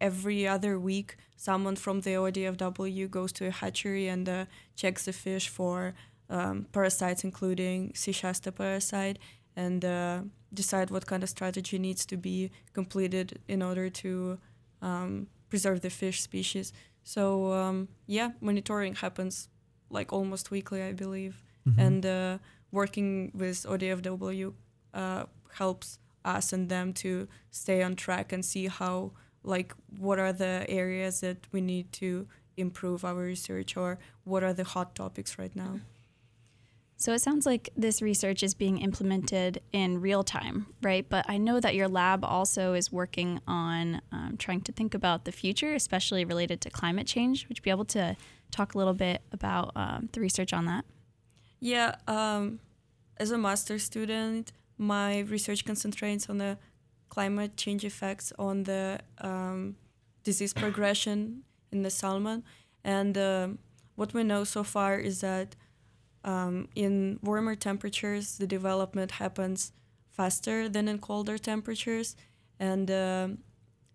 every 0.00 0.48
other 0.48 0.80
week, 0.80 1.16
someone 1.36 1.76
from 1.76 2.00
the 2.00 2.10
ODFW 2.10 3.08
goes 3.08 3.30
to 3.32 3.46
a 3.46 3.50
hatchery 3.50 4.08
and 4.08 4.28
uh, 4.28 4.44
checks 4.74 5.04
the 5.04 5.12
fish 5.12 5.48
for 5.48 5.94
um, 6.28 6.66
parasites, 6.72 7.22
including 7.22 7.92
C. 7.94 8.10
shasta 8.10 8.50
parasite, 8.50 9.18
and 9.56 9.84
uh, 9.84 10.20
decide 10.52 10.90
what 10.90 11.06
kind 11.06 11.22
of 11.22 11.28
strategy 11.28 11.78
needs 11.78 12.04
to 12.06 12.16
be 12.16 12.50
completed 12.72 13.38
in 13.48 13.62
order 13.62 13.88
to 13.90 14.38
um, 14.82 15.26
preserve 15.48 15.80
the 15.80 15.90
fish 15.90 16.20
species. 16.22 16.72
So 17.04 17.52
um, 17.52 17.88
yeah, 18.06 18.32
monitoring 18.40 18.94
happens 18.96 19.48
like 19.90 20.12
almost 20.12 20.50
weekly, 20.50 20.82
I 20.82 20.92
believe, 20.92 21.42
Mhm. 21.66 21.78
and 21.86 22.06
uh, 22.06 22.38
working 22.70 23.32
with 23.34 23.64
ODFW 23.66 24.52
uh, 24.94 25.24
helps 25.58 25.98
us 26.24 26.52
and 26.52 26.68
them 26.68 26.92
to 26.92 27.26
stay 27.50 27.82
on 27.82 27.94
track 27.96 28.32
and 28.32 28.44
see 28.44 28.66
how 28.68 29.12
like 29.42 29.74
what 29.98 30.18
are 30.18 30.32
the 30.32 30.64
areas 30.68 31.20
that 31.20 31.36
we 31.52 31.60
need 31.60 31.92
to 31.92 32.26
improve 32.56 33.04
our 33.04 33.14
research 33.22 33.76
or 33.76 33.98
what 34.24 34.42
are 34.42 34.52
the 34.52 34.64
hot 34.64 34.94
topics 34.94 35.38
right 35.38 35.54
now. 35.56 35.80
So 36.98 37.12
it 37.12 37.18
sounds 37.18 37.44
like 37.44 37.68
this 37.76 38.00
research 38.00 38.42
is 38.42 38.54
being 38.54 38.78
implemented 38.78 39.60
in 39.72 40.00
real 40.00 40.22
time, 40.22 40.66
right? 40.82 41.06
But 41.06 41.26
I 41.28 41.36
know 41.36 41.60
that 41.60 41.74
your 41.74 41.88
lab 41.88 42.24
also 42.24 42.72
is 42.72 42.90
working 42.90 43.40
on 43.46 44.00
um, 44.12 44.36
trying 44.38 44.62
to 44.62 44.72
think 44.72 44.94
about 44.94 45.26
the 45.26 45.32
future, 45.32 45.74
especially 45.74 46.24
related 46.24 46.62
to 46.62 46.70
climate 46.70 47.06
change. 47.06 47.46
Would 47.48 47.58
you 47.58 47.62
be 47.62 47.70
able 47.70 47.84
to 47.86 48.16
talk 48.50 48.74
a 48.74 48.78
little 48.78 48.94
bit 48.94 49.20
about 49.30 49.72
um, 49.76 50.08
the 50.12 50.20
research 50.20 50.54
on 50.54 50.64
that? 50.66 50.86
Yeah, 51.60 51.96
um, 52.08 52.60
as 53.18 53.30
a 53.30 53.36
master 53.36 53.78
student, 53.78 54.52
my 54.78 55.20
research 55.20 55.66
concentrates 55.66 56.30
on 56.30 56.38
the 56.38 56.56
climate 57.10 57.56
change 57.58 57.84
effects 57.84 58.32
on 58.38 58.62
the 58.62 59.00
um, 59.18 59.76
disease 60.24 60.54
progression 60.54 61.42
in 61.72 61.82
the 61.82 61.90
salmon. 61.90 62.42
And 62.84 63.18
um 63.18 63.58
what 63.96 64.12
we 64.12 64.22
know 64.22 64.44
so 64.44 64.62
far 64.62 64.98
is 64.98 65.20
that 65.22 65.56
um, 66.26 66.68
in 66.74 67.18
warmer 67.22 67.54
temperatures, 67.54 68.36
the 68.36 68.46
development 68.46 69.12
happens 69.12 69.72
faster 70.10 70.68
than 70.68 70.88
in 70.88 70.98
colder 70.98 71.38
temperatures. 71.38 72.16
And 72.58 72.90
um, 72.90 73.38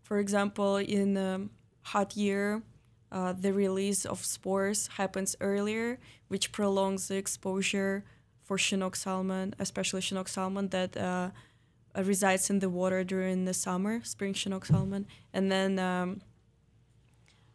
for 0.01 0.17
example, 0.17 0.77
in 0.77 1.17
a 1.17 1.47
hot 1.81 2.15
year, 2.15 2.63
uh, 3.11 3.33
the 3.33 3.53
release 3.53 4.05
of 4.05 4.23
spores 4.23 4.87
happens 4.87 5.35
earlier, 5.41 5.99
which 6.29 6.51
prolongs 6.53 7.09
the 7.09 7.17
exposure 7.17 8.05
for 8.41 8.57
Chinook 8.57 8.95
salmon, 8.95 9.53
especially 9.59 10.01
Chinook 10.01 10.29
salmon 10.29 10.69
that 10.69 10.95
uh, 10.95 11.31
uh, 11.95 12.03
resides 12.03 12.49
in 12.49 12.59
the 12.59 12.69
water 12.69 13.03
during 13.03 13.43
the 13.43 13.53
summer, 13.53 14.01
spring 14.03 14.33
Chinook 14.33 14.65
salmon. 14.65 15.05
And 15.33 15.51
then 15.51 15.77
um, 15.79 16.21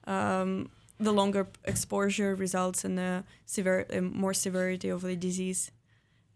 um, 0.06 0.70
the 0.98 1.12
longer 1.12 1.46
exposure 1.64 2.34
results 2.34 2.84
in 2.84 2.98
a 2.98 3.24
severe, 3.44 3.86
more 4.00 4.34
severity 4.34 4.88
of 4.88 5.02
the 5.02 5.16
disease. 5.16 5.70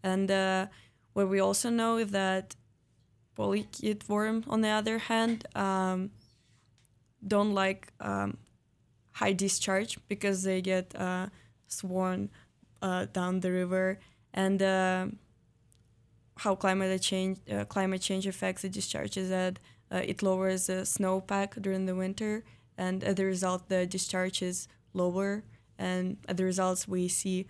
And 0.03 0.29
uh, 0.29 0.67
what 1.13 1.29
we 1.29 1.39
also 1.39 1.69
know 1.69 1.97
is 1.97 2.11
that 2.11 2.55
polychaete 3.37 4.07
worm, 4.07 4.43
on 4.47 4.61
the 4.61 4.69
other 4.69 4.97
hand, 4.97 5.47
um, 5.55 6.11
don't 7.25 7.53
like 7.53 7.91
um, 7.99 8.37
high 9.13 9.33
discharge 9.33 9.97
because 10.07 10.43
they 10.43 10.61
get 10.61 10.95
uh, 10.95 11.27
sworn 11.67 12.29
uh, 12.81 13.05
down 13.13 13.39
the 13.39 13.51
river 13.51 13.99
and 14.33 14.61
uh, 14.61 15.05
how 16.37 16.55
climate 16.55 17.01
change 17.01 17.37
uh, 17.51 17.65
climate 17.65 18.01
change 18.01 18.25
affects 18.25 18.63
the 18.63 18.69
discharge 18.69 19.17
is 19.17 19.29
that 19.29 19.59
uh, 19.91 20.01
it 20.03 20.23
lowers 20.23 20.67
the 20.67 20.81
snowpack 20.83 21.61
during 21.61 21.85
the 21.85 21.95
winter 21.95 22.43
and 22.77 23.03
as 23.03 23.19
a 23.19 23.25
result 23.25 23.69
the 23.69 23.85
discharge 23.85 24.41
is 24.41 24.67
lower. 24.93 25.43
And 25.77 26.17
as 26.27 26.39
a 26.39 26.43
result 26.43 26.87
we 26.87 27.07
see 27.07 27.47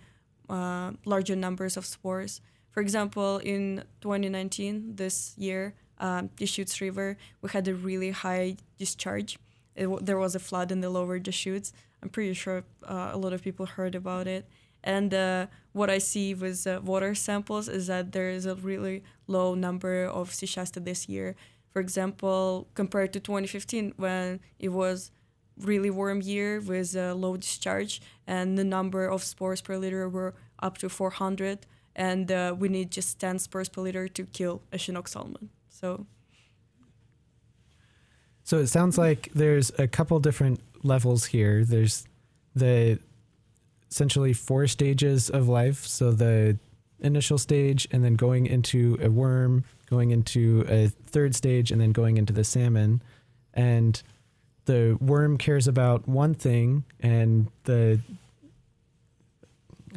uh, 0.48 0.92
larger 1.04 1.36
numbers 1.36 1.76
of 1.76 1.86
spores. 1.86 2.40
For 2.70 2.80
example 2.80 3.38
in 3.38 3.84
2019 4.00 4.96
this 4.96 5.34
year 5.36 5.74
um, 5.98 6.30
Deschutes 6.36 6.80
River 6.80 7.16
we 7.40 7.50
had 7.50 7.68
a 7.68 7.74
really 7.74 8.10
high 8.10 8.56
discharge. 8.78 9.38
It, 9.74 9.88
there 10.04 10.18
was 10.18 10.34
a 10.34 10.38
flood 10.38 10.72
in 10.72 10.80
the 10.80 10.90
lower 10.90 11.18
Deschutes 11.18 11.72
I'm 12.02 12.08
pretty 12.08 12.34
sure 12.34 12.64
uh, 12.84 13.10
a 13.12 13.16
lot 13.16 13.32
of 13.32 13.42
people 13.42 13.66
heard 13.66 13.94
about 13.94 14.26
it. 14.26 14.46
And 14.84 15.14
uh, 15.14 15.46
what 15.72 15.88
I 15.88 15.98
see 15.98 16.34
with 16.34 16.66
uh, 16.66 16.80
water 16.82 17.14
samples 17.14 17.68
is 17.68 17.86
that 17.86 18.10
there 18.10 18.30
is 18.30 18.46
a 18.46 18.56
really 18.56 19.04
low 19.28 19.54
number 19.54 20.04
of 20.04 20.34
C. 20.34 20.44
shasta 20.46 20.80
this 20.80 21.08
year. 21.08 21.36
For 21.72 21.80
example, 21.80 22.68
compared 22.74 23.12
to 23.14 23.20
2015, 23.20 23.94
when 23.96 24.40
it 24.58 24.68
was 24.68 25.10
really 25.58 25.90
warm 25.90 26.20
year 26.20 26.60
with 26.60 26.94
a 26.94 27.14
low 27.14 27.36
discharge, 27.36 28.00
and 28.26 28.58
the 28.58 28.64
number 28.64 29.06
of 29.06 29.22
spores 29.22 29.60
per 29.60 29.76
liter 29.76 30.08
were 30.08 30.34
up 30.58 30.78
to 30.78 30.88
400, 30.88 31.66
and 31.96 32.30
uh, 32.30 32.54
we 32.58 32.68
need 32.68 32.90
just 32.90 33.18
10 33.18 33.38
spores 33.38 33.68
per 33.68 33.80
liter 33.80 34.08
to 34.08 34.24
kill 34.24 34.62
a 34.72 34.78
Chinook 34.78 35.08
salmon. 35.08 35.50
So 35.68 36.06
So 38.44 38.58
it 38.58 38.68
sounds 38.68 38.98
like 38.98 39.30
there's 39.34 39.72
a 39.78 39.86
couple 39.86 40.18
different 40.20 40.60
levels 40.82 41.26
here. 41.26 41.64
There's 41.64 42.06
the 42.54 42.98
essentially 43.90 44.32
four 44.32 44.66
stages 44.66 45.30
of 45.30 45.48
life. 45.48 45.86
So 45.86 46.12
the 46.12 46.58
initial 47.00 47.38
stage, 47.38 47.86
and 47.90 48.04
then 48.04 48.14
going 48.14 48.46
into 48.46 48.98
a 49.02 49.10
worm, 49.10 49.64
going 49.92 50.10
into 50.10 50.64
a 50.68 50.88
third 50.88 51.34
stage, 51.34 51.70
and 51.70 51.78
then 51.80 51.92
going 51.92 52.16
into 52.16 52.32
the 52.32 52.44
salmon. 52.44 53.02
And 53.52 54.02
the 54.64 54.96
worm 55.00 55.36
cares 55.36 55.68
about 55.68 56.08
one 56.08 56.32
thing, 56.34 56.84
and 57.00 57.48
the 57.64 58.00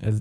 uh, 0.05 0.11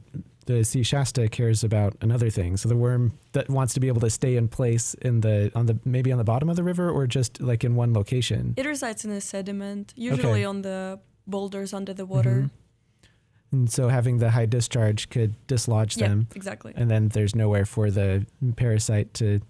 the 0.46 0.62
C. 0.64 0.82
shasta 0.82 1.28
cares 1.28 1.64
about 1.64 1.96
another 2.02 2.30
thing. 2.30 2.56
So 2.56 2.68
the 2.68 2.76
worm 2.76 3.18
that 3.32 3.48
wants 3.48 3.74
to 3.74 3.80
be 3.80 3.88
able 3.88 4.02
to 4.02 4.10
stay 4.10 4.36
in 4.36 4.46
place 4.46 4.94
in 5.02 5.20
the 5.22 5.50
on 5.56 5.66
the 5.66 5.76
maybe 5.84 6.12
on 6.12 6.18
the 6.18 6.24
bottom 6.32 6.48
of 6.48 6.56
the 6.56 6.62
river 6.62 6.88
or 6.90 7.06
just 7.08 7.40
like 7.40 7.64
in 7.64 7.74
one 7.74 7.92
location. 7.92 8.54
it 8.56 8.66
resides 8.66 9.04
in 9.04 9.10
the 9.10 9.20
sediment, 9.20 9.92
usually 9.96 10.44
on 10.44 10.62
the 10.62 11.00
boulders 11.26 11.72
under 11.72 11.92
the 11.94 12.06
water. 12.06 12.36
Mhm. 12.44 12.50
And 13.52 13.70
so 13.70 13.88
having 13.88 14.18
the 14.18 14.30
high 14.30 14.46
discharge 14.46 15.08
could 15.10 15.32
dislodge 15.46 15.96
Yeah, 15.96 16.08
them, 16.08 16.26
exactly. 16.34 16.72
and 16.76 16.90
then 16.90 17.08
there's 17.08 17.34
nowhere 17.36 17.64
for 17.64 17.88
the 17.90 18.26
parasite 18.56 19.14
to 19.14 19.40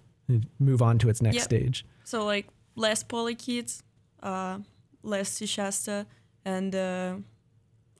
move 0.59 0.81
on 0.81 0.97
to 0.99 1.09
its 1.09 1.21
next 1.21 1.35
Yeah. 1.35 1.43
stage. 1.43 1.85
So 2.03 2.25
like 2.25 2.47
less 2.75 3.03
polychaetes, 3.03 3.83
uh, 4.23 4.59
less 5.03 5.29
C. 5.29 5.45
shasta, 5.45 6.05
and 6.43 6.75
uh, 6.75 7.15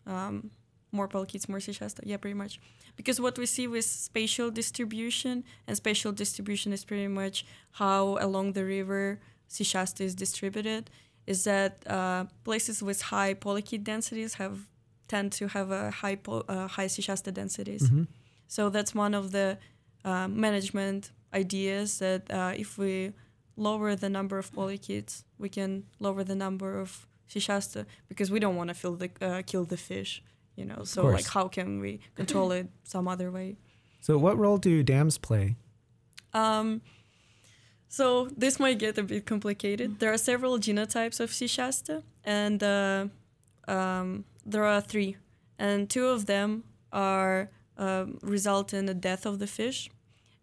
um, 0.05 0.51
more 0.91 1.07
polychaetes, 1.07 1.47
more 1.49 1.59
C. 1.59 1.71
shasta. 1.73 2.01
Yeah, 2.05 2.17
pretty 2.17 2.35
much. 2.35 2.59
Because 2.95 3.19
what 3.19 3.37
we 3.37 3.45
see 3.45 3.67
with 3.67 3.85
spatial 3.85 4.49
distribution, 4.51 5.43
and 5.67 5.75
spatial 5.75 6.11
distribution 6.13 6.71
is 6.73 6.85
pretty 6.85 7.07
much 7.07 7.45
how 7.71 8.17
along 8.21 8.53
the 8.53 8.63
river 8.63 9.19
C. 9.47 9.63
shasta 9.63 10.03
is 10.03 10.15
distributed, 10.15 10.89
is 11.27 11.43
that 11.43 11.83
uh, 11.87 12.25
places 12.43 12.81
with 12.81 13.01
high 13.01 13.33
polychaete 13.33 13.83
densities 13.83 14.35
have 14.35 14.67
tend 15.07 15.31
to 15.31 15.47
have 15.49 15.69
a 15.71 15.91
high 15.91 16.15
po- 16.15 16.45
uh, 16.47 16.67
high 16.67 16.87
C. 16.87 17.01
shasta 17.01 17.31
densities. 17.31 17.89
Mhm. 17.89 18.07
So 18.47 18.69
that's 18.69 18.95
one 18.95 19.13
of 19.13 19.31
the 19.31 19.57
uh, 20.03 20.27
management 20.27 21.11
ideas 21.35 21.99
that 21.99 22.31
uh, 22.31 22.53
if 22.55 22.77
we 22.77 23.13
lower 23.57 23.95
the 23.95 24.09
number 24.09 24.37
of 24.37 24.51
polychaetes, 24.53 25.23
we 25.37 25.49
can 25.49 25.85
lower 25.99 26.23
the 26.23 26.35
number 26.35 26.79
of 26.79 27.07
C. 27.27 27.39
shasta 27.39 27.85
because 28.07 28.31
we 28.31 28.39
don't 28.39 28.55
want 28.55 28.69
to 28.69 28.73
fill 28.73 28.95
the 28.95 29.09
uh, 29.21 29.41
kill 29.45 29.65
the 29.65 29.77
fish, 29.77 30.23
you 30.55 30.65
know. 30.65 30.83
So 30.83 31.05
like, 31.05 31.27
how 31.27 31.47
can 31.47 31.79
we 31.79 31.99
control 32.15 32.51
it 32.51 32.67
some 32.83 33.07
other 33.07 33.31
way? 33.31 33.57
So 34.01 34.17
what 34.17 34.37
role 34.37 34.57
do 34.57 34.83
dams 34.83 35.17
play? 35.17 35.55
Um, 36.33 36.81
so 37.87 38.29
this 38.37 38.59
might 38.59 38.77
get 38.77 38.97
a 38.97 39.03
bit 39.03 39.25
complicated. 39.25 39.99
There 39.99 40.11
are 40.11 40.17
several 40.17 40.59
genotypes 40.59 41.19
of 41.19 41.33
C. 41.33 41.47
shasta, 41.47 42.03
and 42.23 42.61
uh, 42.61 43.07
um, 43.67 44.25
there 44.45 44.65
are 44.65 44.81
three, 44.81 45.17
and 45.57 45.89
two 45.89 46.07
of 46.07 46.25
them 46.25 46.63
are 46.91 47.49
um 47.77 48.17
result 48.21 48.73
in 48.73 48.85
the 48.85 48.93
death 48.93 49.25
of 49.25 49.39
the 49.39 49.47
fish, 49.47 49.89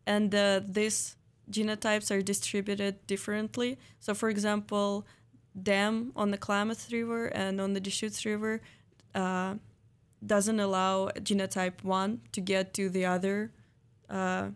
and 0.06 0.34
uh, 0.34 0.60
these 0.66 1.16
genotypes 1.50 2.10
are 2.10 2.22
distributed 2.22 3.06
differently. 3.06 3.78
So, 4.00 4.14
for 4.14 4.28
example, 4.28 5.06
dam 5.60 6.12
on 6.16 6.30
the 6.30 6.38
Klamath 6.38 6.92
River 6.92 7.26
and 7.26 7.60
on 7.60 7.72
the 7.74 7.80
Deschutes 7.80 8.24
River 8.24 8.60
uh, 9.14 9.54
doesn't 10.24 10.60
allow 10.60 11.08
genotype 11.20 11.82
one 11.82 12.20
to 12.32 12.40
get 12.40 12.74
to 12.74 12.88
the 12.88 13.06
other. 13.06 13.52
Uh, 14.08 14.50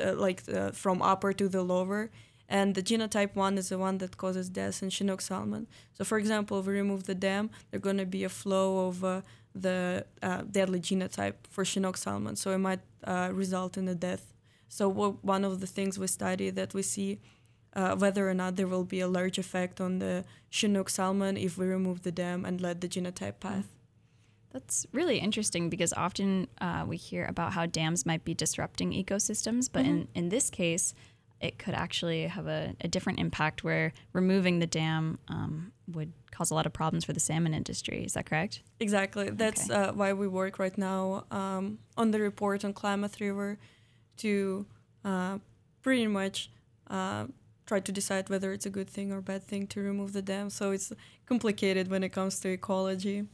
uh, 0.00 0.14
like 0.14 0.42
uh, 0.48 0.70
from 0.70 1.02
upper 1.02 1.34
to 1.34 1.48
the 1.48 1.62
lower. 1.62 2.10
And 2.48 2.74
the 2.74 2.82
genotype 2.82 3.34
one 3.34 3.58
is 3.58 3.68
the 3.68 3.76
one 3.76 3.98
that 3.98 4.16
causes 4.16 4.48
death 4.48 4.82
in 4.82 4.88
Chinook 4.88 5.20
salmon. 5.20 5.66
So, 5.92 6.04
for 6.04 6.16
example, 6.18 6.60
if 6.60 6.66
we 6.66 6.72
remove 6.72 7.04
the 7.04 7.14
dam, 7.14 7.50
there's 7.70 7.82
going 7.82 7.98
to 7.98 8.06
be 8.06 8.24
a 8.24 8.30
flow 8.30 8.86
of 8.88 9.04
uh, 9.04 9.20
the 9.54 10.06
deadly 10.50 10.80
genotype 10.80 11.34
for 11.50 11.64
Chinook 11.64 11.98
salmon. 11.98 12.36
So, 12.36 12.52
it 12.52 12.58
might 12.58 12.80
result 13.32 13.76
in 13.76 13.86
a 13.88 13.94
death. 13.94 14.31
So, 14.72 14.88
one 14.88 15.44
of 15.44 15.60
the 15.60 15.66
things 15.66 15.98
we 15.98 16.06
study 16.06 16.48
that 16.48 16.72
we 16.72 16.80
see 16.80 17.18
uh, 17.74 17.94
whether 17.94 18.26
or 18.26 18.32
not 18.32 18.56
there 18.56 18.66
will 18.66 18.84
be 18.84 19.00
a 19.00 19.06
large 19.06 19.36
effect 19.36 19.82
on 19.82 19.98
the 19.98 20.24
Chinook 20.48 20.88
salmon 20.88 21.36
if 21.36 21.58
we 21.58 21.66
remove 21.66 22.04
the 22.04 22.10
dam 22.12 22.46
and 22.46 22.58
let 22.58 22.80
the 22.80 22.88
genotype 22.88 23.38
path. 23.38 23.68
That's 24.50 24.86
really 24.90 25.18
interesting 25.18 25.68
because 25.68 25.92
often 25.92 26.48
uh, 26.58 26.86
we 26.88 26.96
hear 26.96 27.26
about 27.26 27.52
how 27.52 27.66
dams 27.66 28.06
might 28.06 28.24
be 28.24 28.32
disrupting 28.32 28.92
ecosystems, 28.92 29.68
but 29.70 29.84
in, 29.84 30.08
in 30.14 30.30
this 30.30 30.48
case, 30.48 30.94
it 31.40 31.58
could 31.58 31.74
actually 31.74 32.26
have 32.26 32.46
a, 32.46 32.74
a 32.80 32.88
different 32.88 33.18
impact 33.18 33.62
where 33.64 33.92
removing 34.14 34.58
the 34.58 34.66
dam 34.66 35.18
um, 35.28 35.72
would 35.86 36.12
cause 36.30 36.50
a 36.50 36.54
lot 36.54 36.64
of 36.64 36.72
problems 36.72 37.04
for 37.04 37.12
the 37.12 37.20
salmon 37.20 37.52
industry. 37.52 38.04
Is 38.04 38.14
that 38.14 38.24
correct? 38.24 38.62
Exactly. 38.80 39.28
That's 39.28 39.70
Okay. 39.70 39.78
uh, 39.78 39.92
why 39.92 40.14
we 40.14 40.28
work 40.28 40.58
right 40.58 40.78
now 40.78 41.24
um, 41.30 41.78
on 41.98 42.10
the 42.10 42.20
report 42.20 42.64
on 42.64 42.72
Klamath 42.72 43.20
River 43.20 43.58
to 44.22 44.66
uh, 45.04 45.38
pretty 45.82 46.06
much 46.06 46.50
uh, 46.88 47.26
try 47.66 47.80
to 47.80 47.92
decide 47.92 48.28
whether 48.28 48.52
it's 48.52 48.66
a 48.66 48.70
good 48.70 48.88
thing 48.88 49.12
or 49.12 49.20
bad 49.20 49.42
thing 49.42 49.66
to 49.68 49.80
remove 49.80 50.12
the 50.12 50.22
dam. 50.22 50.50
So 50.50 50.70
it's 50.70 50.92
complicated 51.26 51.88
when 51.88 52.02
it 52.02 52.10
comes 52.10 52.40
to 52.40 52.48
ecology. 52.48 53.26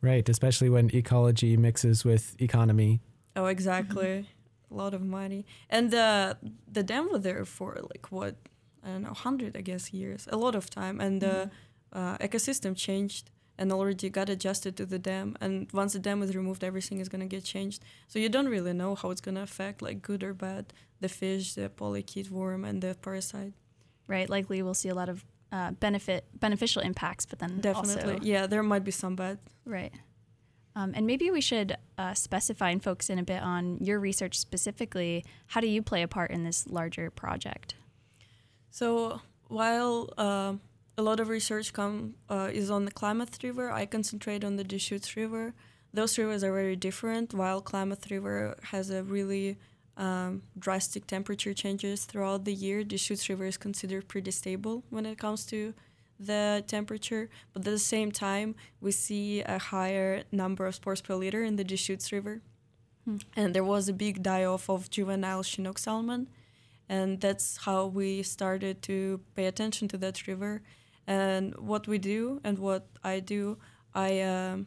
Right, 0.00 0.28
especially 0.28 0.68
when 0.68 0.90
ecology 0.94 1.56
mixes 1.56 2.04
with 2.04 2.36
economy. 2.40 3.00
Oh, 3.36 3.46
exactly. 3.46 4.26
A 4.70 4.74
lot 4.74 4.92
of 4.92 5.02
money. 5.02 5.46
And 5.70 5.94
uh, 5.94 6.34
the 6.70 6.82
dam 6.82 7.08
was 7.10 7.22
there 7.22 7.44
for 7.44 7.78
like 7.90 8.06
what 8.10 8.34
I 8.84 8.88
don't 8.88 9.02
know, 9.02 9.14
hundred 9.14 9.56
I 9.56 9.62
guess 9.62 9.92
years, 9.92 10.28
a 10.30 10.36
lot 10.36 10.54
of 10.54 10.68
time, 10.68 11.00
and 11.00 11.22
the 11.22 11.50
uh, 11.92 12.18
ecosystem 12.18 12.76
changed 12.76 13.30
and 13.58 13.72
already 13.72 14.10
got 14.10 14.28
adjusted 14.28 14.76
to 14.76 14.86
the 14.86 14.98
dam. 14.98 15.36
And 15.40 15.70
once 15.72 15.92
the 15.92 15.98
dam 15.98 16.22
is 16.22 16.34
removed, 16.34 16.64
everything 16.64 17.00
is 17.00 17.08
gonna 17.08 17.26
get 17.26 17.44
changed. 17.44 17.84
So 18.08 18.18
you 18.18 18.28
don't 18.28 18.48
really 18.48 18.72
know 18.72 18.94
how 18.94 19.10
it's 19.10 19.20
gonna 19.20 19.42
affect, 19.42 19.82
like 19.82 20.02
good 20.02 20.22
or 20.22 20.34
bad, 20.34 20.72
the 21.00 21.08
fish, 21.08 21.54
the 21.54 21.68
polychaete 21.68 22.30
worm, 22.30 22.64
and 22.64 22.82
the 22.82 22.96
parasite. 23.00 23.52
Right. 24.06 24.28
Likely 24.28 24.62
we'll 24.62 24.74
see 24.74 24.88
a 24.88 24.94
lot 24.94 25.08
of 25.08 25.24
uh, 25.52 25.70
benefit 25.72 26.26
beneficial 26.40 26.82
impacts, 26.82 27.26
but 27.26 27.38
then 27.38 27.60
Definitely, 27.60 28.14
also 28.14 28.24
yeah, 28.24 28.46
there 28.46 28.62
might 28.62 28.84
be 28.84 28.90
some 28.90 29.14
bad. 29.14 29.38
Right. 29.64 29.92
Um, 30.76 30.92
and 30.96 31.06
maybe 31.06 31.30
we 31.30 31.40
should 31.40 31.76
uh, 31.98 32.14
specify 32.14 32.70
and 32.70 32.82
focus 32.82 33.08
in 33.08 33.18
a 33.20 33.22
bit 33.22 33.40
on 33.40 33.78
your 33.78 34.00
research 34.00 34.36
specifically. 34.38 35.24
How 35.46 35.60
do 35.60 35.68
you 35.68 35.82
play 35.82 36.02
a 36.02 36.08
part 36.08 36.32
in 36.32 36.42
this 36.42 36.66
larger 36.66 37.10
project? 37.10 37.76
So 38.70 39.20
while 39.46 40.12
uh, 40.18 40.54
a 40.96 41.02
lot 41.02 41.20
of 41.20 41.28
research 41.28 41.72
come 41.72 42.14
uh, 42.28 42.50
is 42.52 42.70
on 42.70 42.84
the 42.84 42.90
Klamath 42.90 43.42
River, 43.42 43.70
I 43.70 43.86
concentrate 43.86 44.44
on 44.44 44.56
the 44.56 44.64
Deschutes 44.64 45.16
River. 45.16 45.54
Those 45.92 46.18
rivers 46.18 46.42
are 46.44 46.52
very 46.52 46.76
different. 46.76 47.34
While 47.34 47.60
Klamath 47.60 48.10
River 48.10 48.56
has 48.62 48.90
a 48.90 49.02
really 49.02 49.56
um, 49.96 50.42
drastic 50.58 51.06
temperature 51.06 51.54
changes 51.54 52.04
throughout 52.04 52.44
the 52.44 52.54
year, 52.54 52.84
Deschutes 52.84 53.28
River 53.28 53.46
is 53.46 53.56
considered 53.56 54.08
pretty 54.08 54.30
stable 54.30 54.82
when 54.90 55.06
it 55.06 55.18
comes 55.18 55.44
to 55.46 55.74
the 56.18 56.64
temperature. 56.66 57.28
But 57.52 57.60
at 57.60 57.72
the 57.72 57.78
same 57.78 58.10
time, 58.10 58.54
we 58.80 58.92
see 58.92 59.42
a 59.42 59.58
higher 59.58 60.24
number 60.32 60.66
of 60.66 60.74
spores 60.76 61.00
per 61.00 61.14
liter 61.14 61.42
in 61.42 61.56
the 61.56 61.64
Deschutes 61.64 62.12
River. 62.12 62.40
And 63.36 63.54
there 63.54 63.64
was 63.64 63.88
a 63.88 63.92
big 63.92 64.22
die-off 64.22 64.70
of 64.70 64.90
juvenile 64.90 65.42
Chinook 65.42 65.78
salmon 65.78 66.28
and 66.88 67.20
that's 67.20 67.58
how 67.58 67.86
we 67.86 68.22
started 68.22 68.82
to 68.82 69.20
pay 69.34 69.46
attention 69.46 69.88
to 69.88 69.96
that 69.98 70.26
river 70.26 70.62
and 71.06 71.54
what 71.58 71.86
we 71.86 71.98
do 71.98 72.40
and 72.44 72.58
what 72.58 72.86
i 73.02 73.20
do 73.20 73.58
i 73.94 74.20
um, 74.20 74.66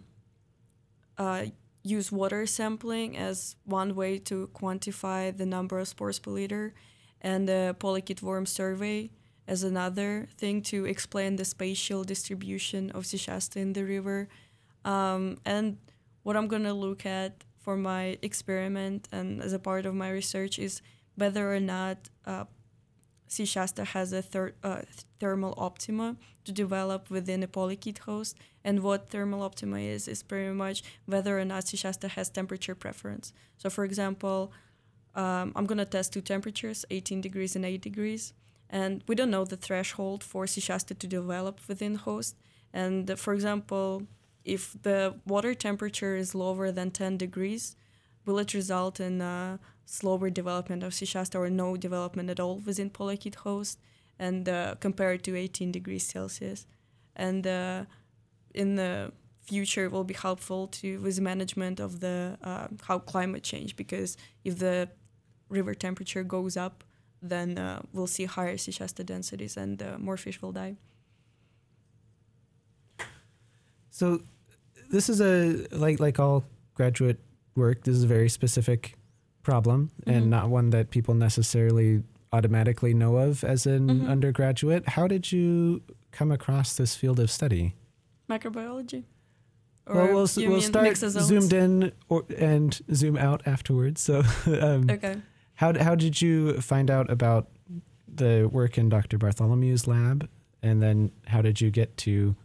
uh, 1.17 1.45
use 1.83 2.11
water 2.11 2.45
sampling 2.45 3.17
as 3.17 3.55
one 3.65 3.95
way 3.95 4.19
to 4.19 4.49
quantify 4.53 5.35
the 5.35 5.45
number 5.45 5.79
of 5.79 5.87
spores 5.87 6.19
per 6.19 6.31
liter 6.31 6.73
and 7.21 7.47
the 7.47 7.75
polychaete 7.79 8.21
worm 8.21 8.45
survey 8.45 9.09
as 9.47 9.63
another 9.63 10.27
thing 10.37 10.61
to 10.61 10.85
explain 10.85 11.37
the 11.37 11.45
spatial 11.45 12.03
distribution 12.03 12.91
of 12.91 13.05
C. 13.05 13.17
shasta 13.17 13.59
in 13.59 13.71
the 13.73 13.83
river. 13.83 14.27
Um, 14.83 15.37
and 15.45 15.77
what 16.23 16.35
i'm 16.35 16.49
to 16.49 16.73
look 16.73 17.05
at 17.05 17.43
for 17.57 17.77
my 17.77 18.17
experiment 18.21 19.07
and 19.11 19.41
as 19.41 19.53
a 19.53 19.59
part 19.59 19.85
of 19.85 19.95
my 19.95 20.09
research 20.09 20.59
is 20.59 20.81
whether 21.15 21.53
or 21.53 21.59
not 21.59 22.09
uh, 22.25 22.45
C. 23.27 23.45
shasta 23.45 23.83
has 23.83 24.13
a 24.13 24.21
ther- 24.21 24.55
uh, 24.63 24.81
thermal 25.19 25.53
optima 25.57 26.15
to 26.45 26.51
develop 26.51 27.09
within 27.09 27.43
a 27.43 27.47
polychaete 27.47 27.99
host. 27.99 28.37
And 28.63 28.81
what 28.81 29.09
thermal 29.09 29.43
optima 29.43 29.79
is, 29.79 30.07
is 30.07 30.23
pretty 30.23 30.53
much 30.53 30.83
whether 31.05 31.39
or 31.39 31.45
not 31.45 31.67
C. 31.67 31.77
shasta 31.77 32.07
has 32.09 32.29
temperature 32.29 32.75
preference. 32.75 33.33
So, 33.57 33.69
for 33.69 33.83
example, 33.83 34.51
um, 35.15 35.51
I'm 35.55 35.65
going 35.65 35.79
to 35.79 35.85
test 35.85 36.13
two 36.13 36.21
temperatures, 36.21 36.85
18 36.89 37.21
degrees 37.21 37.55
and 37.55 37.65
8 37.65 37.81
degrees. 37.81 38.33
And 38.69 39.03
we 39.07 39.15
don't 39.15 39.31
know 39.31 39.45
the 39.45 39.57
threshold 39.57 40.23
for 40.23 40.45
C. 40.47 40.61
shasta 40.61 40.93
to 40.93 41.07
develop 41.07 41.59
within 41.67 41.95
host. 41.95 42.35
And 42.73 43.09
uh, 43.09 43.15
for 43.15 43.33
example, 43.33 44.03
if 44.45 44.75
the 44.81 45.15
water 45.25 45.53
temperature 45.53 46.15
is 46.15 46.35
lower 46.35 46.71
than 46.71 46.91
10 46.91 47.17
degrees, 47.17 47.75
will 48.27 48.37
it 48.37 48.53
result 48.53 48.99
in 48.99 49.21
slower 49.85 50.29
development 50.29 50.83
of 50.83 50.93
C. 50.93 51.05
shasta 51.05 51.39
or 51.39 51.49
no 51.49 51.77
development 51.77 52.29
at 52.29 52.39
all 52.39 52.57
within 52.57 52.89
polychaete 52.89 53.35
host 53.35 53.79
and 54.19 54.47
uh, 54.49 54.75
compared 54.79 55.23
to 55.23 55.35
18 55.35 55.71
degrees 55.71 56.05
celsius? 56.05 56.67
And 57.15 57.47
uh, 57.47 57.85
in 58.53 58.75
the 58.75 59.11
future 59.41 59.85
it 59.85 59.91
will 59.91 60.03
be 60.03 60.13
helpful 60.13 60.67
to 60.67 60.99
with 60.99 61.19
management 61.21 61.79
of 61.79 62.01
the 62.01 62.37
uh, 62.43 62.67
how 62.83 62.99
climate 62.99 63.43
change 63.43 63.77
because 63.77 64.17
if 64.43 64.59
the 64.59 64.89
river 65.47 65.73
temperature 65.73 66.23
goes 66.23 66.57
up 66.57 66.83
then 67.21 67.57
uh, 67.57 67.81
we'll 67.93 68.07
see 68.07 68.25
higher 68.25 68.57
C. 68.57 68.71
shasta 68.71 69.03
densities 69.03 69.55
and 69.55 69.81
uh, 69.81 69.97
more 69.97 70.17
fish 70.17 70.41
will 70.41 70.51
die. 70.51 70.75
So 73.89 74.21
this 74.91 75.09
is 75.09 75.21
a 75.21 75.65
like 75.71 75.99
like 75.99 76.19
all 76.19 76.43
graduate 76.75 77.19
work, 77.57 77.83
this 77.83 77.95
is 77.95 78.03
a 78.03 78.07
very 78.07 78.29
specific 78.29 78.95
problem 79.43 79.91
Mhm. 80.05 80.15
and 80.15 80.29
not 80.29 80.49
one 80.49 80.69
that 80.69 80.89
people 80.91 81.13
necessarily 81.13 82.03
automatically 82.31 82.93
know 82.93 83.17
of 83.17 83.43
as 83.43 83.65
an 83.65 83.87
Mhm. 83.87 84.07
undergraduate. 84.07 84.87
How 84.89 85.07
did 85.07 85.31
you 85.31 85.81
come 86.11 86.31
across 86.31 86.75
this 86.75 86.95
field 86.95 87.19
of 87.19 87.29
study? 87.31 87.73
microbiology 88.29 89.03
well, 89.87 90.07
we'll, 90.07 90.27
we'll 90.49 90.61
start 90.61 90.97
zoomed 90.97 91.53
in 91.53 91.93
or, 92.09 92.25
and 92.37 92.81
zoom 92.93 93.15
out 93.15 93.41
afterwards. 93.47 94.01
So, 94.01 94.19
um, 94.61 94.89
okay 94.89 95.15
how 95.55 95.81
how 95.81 95.95
did 95.95 96.21
you 96.21 96.59
find 96.61 96.91
out 96.91 97.09
about 97.09 97.47
the 98.13 98.49
work 98.51 98.77
in 98.77 98.89
Dr. 98.89 99.17
Bartholomew's 99.17 99.87
lab, 99.87 100.27
and 100.61 100.83
then 100.83 101.11
how 101.27 101.41
did 101.41 101.61
you 101.61 101.71
get 101.71 101.95
to 101.97 102.35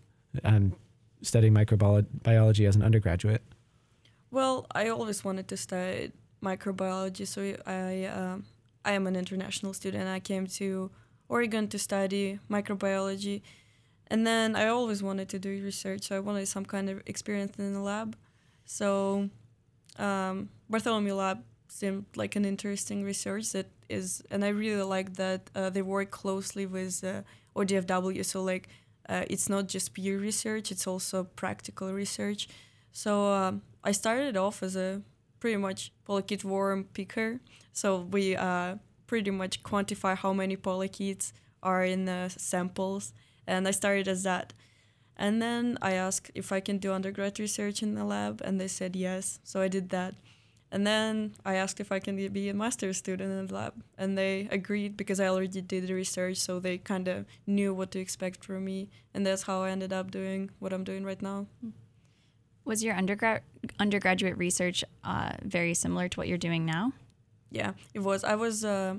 um, 0.44 0.72
studying 1.20 1.52
microbiology 1.52 2.66
as 2.68 2.76
an 2.76 2.82
undergraduate? 2.82 3.42
Well, 4.32 4.66
I 4.74 4.88
always 4.88 5.22
wanted 5.22 5.46
to 5.48 5.58
study 5.58 6.10
microbiology, 6.42 7.26
so 7.26 7.42
I 7.66 8.06
um, 8.06 8.46
I 8.82 8.92
am 8.92 9.06
an 9.06 9.14
international 9.14 9.74
student. 9.74 10.08
I 10.08 10.20
came 10.20 10.46
to 10.58 10.90
Oregon 11.28 11.68
to 11.68 11.78
study 11.78 12.40
microbiology, 12.50 13.42
and 14.06 14.26
then 14.26 14.56
I 14.56 14.68
always 14.68 15.02
wanted 15.02 15.28
to 15.28 15.38
do 15.38 15.50
research. 15.62 16.04
So 16.04 16.16
I 16.16 16.20
wanted 16.20 16.48
some 16.48 16.64
kind 16.64 16.88
of 16.88 17.02
experience 17.04 17.58
in 17.58 17.74
the 17.74 17.80
lab. 17.80 18.16
So 18.64 19.28
um, 19.98 20.48
Bartholomew 20.70 21.14
Lab 21.14 21.44
seemed 21.68 22.06
like 22.16 22.34
an 22.34 22.46
interesting 22.46 23.04
research 23.04 23.52
that 23.52 23.66
is, 23.90 24.22
and 24.30 24.46
I 24.46 24.48
really 24.48 24.82
like 24.82 25.12
that 25.16 25.50
uh, 25.54 25.68
they 25.68 25.82
work 25.82 26.10
closely 26.10 26.64
with 26.64 27.04
uh, 27.04 27.20
ODFW. 27.54 28.24
So 28.24 28.42
like, 28.42 28.68
uh, 29.10 29.24
it's 29.28 29.50
not 29.50 29.68
just 29.68 29.92
peer 29.92 30.18
research; 30.18 30.72
it's 30.72 30.86
also 30.86 31.24
practical 31.24 31.92
research. 31.92 32.48
So 32.92 33.26
um, 33.26 33.62
I 33.84 33.92
started 33.92 34.36
off 34.36 34.62
as 34.62 34.76
a 34.76 35.02
pretty 35.40 35.56
much 35.56 35.92
polychaete 36.06 36.44
worm 36.44 36.84
picker. 36.94 37.40
So 37.72 38.00
we 38.00 38.36
uh, 38.36 38.76
pretty 39.06 39.30
much 39.30 39.62
quantify 39.62 40.16
how 40.16 40.32
many 40.32 40.56
polychaetes 40.56 41.32
are 41.62 41.84
in 41.84 42.04
the 42.04 42.28
samples, 42.28 43.12
and 43.46 43.66
I 43.66 43.72
started 43.72 44.08
as 44.08 44.22
that. 44.22 44.52
And 45.16 45.42
then 45.42 45.78
I 45.82 45.92
asked 45.92 46.30
if 46.34 46.52
I 46.52 46.60
can 46.60 46.78
do 46.78 46.92
undergrad 46.92 47.38
research 47.38 47.82
in 47.82 47.94
the 47.94 48.04
lab, 48.04 48.40
and 48.44 48.60
they 48.60 48.68
said 48.68 48.96
yes. 48.96 49.40
So 49.44 49.60
I 49.60 49.68
did 49.68 49.90
that. 49.90 50.14
And 50.70 50.86
then 50.86 51.34
I 51.44 51.56
asked 51.56 51.80
if 51.80 51.92
I 51.92 51.98
can 51.98 52.16
be 52.16 52.48
a 52.48 52.54
master's 52.54 52.96
student 52.96 53.30
in 53.30 53.46
the 53.46 53.54
lab, 53.54 53.74
and 53.98 54.16
they 54.16 54.48
agreed 54.50 54.96
because 54.96 55.20
I 55.20 55.28
already 55.28 55.60
did 55.60 55.86
the 55.86 55.92
research, 55.92 56.38
so 56.38 56.58
they 56.58 56.78
kind 56.78 57.08
of 57.08 57.26
knew 57.46 57.74
what 57.74 57.90
to 57.90 57.98
expect 58.00 58.44
from 58.44 58.64
me, 58.64 58.88
and 59.12 59.26
that's 59.26 59.42
how 59.42 59.62
I 59.62 59.70
ended 59.70 59.92
up 59.92 60.10
doing 60.10 60.50
what 60.60 60.72
I'm 60.72 60.84
doing 60.84 61.04
right 61.04 61.20
now. 61.20 61.46
Was 62.64 62.82
your 62.84 62.94
undergrad 62.94 63.42
undergraduate 63.78 64.36
research 64.38 64.84
uh, 65.04 65.32
very 65.42 65.74
similar 65.74 66.08
to 66.08 66.16
what 66.18 66.28
you're 66.28 66.38
doing 66.38 66.64
now? 66.64 66.92
Yeah, 67.50 67.72
it 67.92 68.00
was. 68.00 68.24
I 68.24 68.36
was 68.36 68.64
uh, 68.64 68.96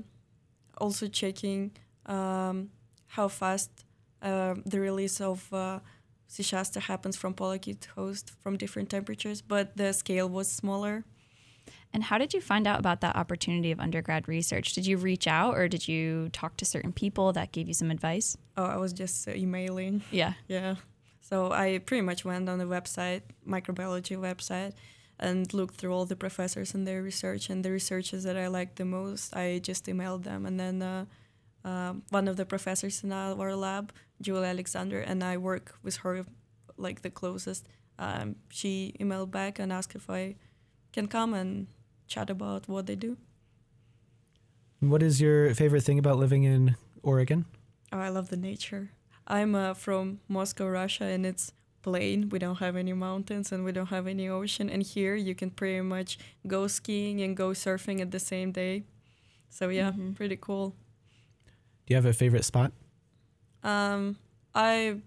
also 0.77 1.07
checking 1.07 1.71
um, 2.05 2.69
how 3.07 3.27
fast 3.27 3.71
uh, 4.21 4.55
the 4.65 4.79
release 4.79 5.21
of 5.21 5.51
uh, 5.53 5.79
Shasta 6.29 6.79
happens 6.79 7.15
from 7.15 7.33
polychaete 7.33 7.85
host 7.95 8.31
from 8.41 8.57
different 8.57 8.89
temperatures, 8.89 9.41
but 9.41 9.77
the 9.77 9.93
scale 9.93 10.27
was 10.27 10.51
smaller. 10.51 11.03
And 11.93 12.03
how 12.03 12.17
did 12.17 12.33
you 12.33 12.41
find 12.41 12.65
out 12.65 12.79
about 12.79 13.01
that 13.01 13.15
opportunity 13.15 13.71
of 13.71 13.79
undergrad 13.79 14.27
research? 14.27 14.73
Did 14.73 14.87
you 14.87 14.97
reach 14.97 15.27
out 15.27 15.55
or 15.55 15.67
did 15.67 15.87
you 15.87 16.29
talk 16.29 16.57
to 16.57 16.65
certain 16.65 16.91
people 16.91 17.31
that 17.33 17.51
gave 17.51 17.67
you 17.67 17.75
some 17.75 17.91
advice? 17.91 18.35
Oh, 18.57 18.65
I 18.65 18.77
was 18.77 18.93
just 18.93 19.27
uh, 19.27 19.31
emailing. 19.31 20.01
Yeah. 20.11 20.33
Yeah. 20.47 20.75
So 21.33 21.51
I 21.51 21.79
pretty 21.79 22.01
much 22.01 22.23
went 22.23 22.47
on 22.47 22.59
the 22.59 22.65
website, 22.65 23.23
microbiology 23.43 24.15
website, 24.15 24.73
and 25.19 25.51
looked 25.51 25.77
through 25.77 25.91
all 25.91 26.05
the 26.05 26.15
professors 26.15 26.75
and 26.75 26.85
their 26.85 27.01
research 27.01 27.49
and 27.49 27.65
the 27.65 27.71
researchers 27.71 28.21
that 28.23 28.37
I 28.37 28.45
liked 28.45 28.75
the 28.75 28.85
most. 28.85 29.35
I 29.35 29.57
just 29.57 29.87
emailed 29.87 30.25
them, 30.25 30.45
and 30.45 30.59
then 30.59 30.83
uh, 30.83 31.05
uh, 31.65 31.93
one 32.11 32.27
of 32.27 32.37
the 32.37 32.45
professors 32.45 33.03
in 33.03 33.11
our 33.11 33.55
lab, 33.55 33.91
Julie 34.21 34.45
Alexander, 34.45 34.99
and 34.99 35.23
I 35.23 35.37
work 35.37 35.73
with 35.81 35.95
her 36.05 36.23
like 36.77 37.01
the 37.01 37.09
closest. 37.09 37.65
Um, 37.97 38.35
she 38.49 38.93
emailed 38.99 39.31
back 39.31 39.57
and 39.57 39.73
asked 39.73 39.95
if 39.95 40.11
I 40.11 40.35
can 40.91 41.07
come 41.07 41.33
and 41.33 41.65
chat 42.05 42.29
about 42.29 42.67
what 42.67 42.85
they 42.85 42.95
do. 42.95 43.17
What 44.81 45.01
is 45.01 45.19
your 45.19 45.55
favorite 45.55 45.81
thing 45.81 45.97
about 45.97 46.19
living 46.19 46.43
in 46.43 46.75
Oregon? 47.01 47.45
Oh, 47.91 47.97
I 47.97 48.09
love 48.09 48.29
the 48.29 48.37
nature. 48.37 48.91
I'm 49.27 49.55
uh, 49.55 49.73
from 49.73 50.19
Moscow, 50.27 50.67
Russia, 50.67 51.05
and 51.05 51.25
it's 51.25 51.53
plain. 51.83 52.29
We 52.29 52.39
don't 52.39 52.59
have 52.59 52.75
any 52.75 52.93
mountains 52.93 53.51
and 53.51 53.63
we 53.63 53.71
don't 53.71 53.87
have 53.87 54.07
any 54.07 54.27
ocean. 54.27 54.69
And 54.69 54.81
here 54.81 55.15
you 55.15 55.35
can 55.35 55.51
pretty 55.51 55.81
much 55.81 56.17
go 56.47 56.67
skiing 56.67 57.21
and 57.21 57.37
go 57.37 57.49
surfing 57.49 58.01
at 58.01 58.11
the 58.11 58.19
same 58.19 58.51
day. 58.51 58.83
So 59.49 59.69
yeah, 59.69 59.91
mm-hmm. 59.91 60.13
pretty 60.13 60.37
cool. 60.39 60.75
Do 61.85 61.93
you 61.93 61.95
have 61.95 62.05
a 62.05 62.13
favorite 62.13 62.45
spot? 62.45 62.71
Um, 63.63 64.17
I 64.55 65.01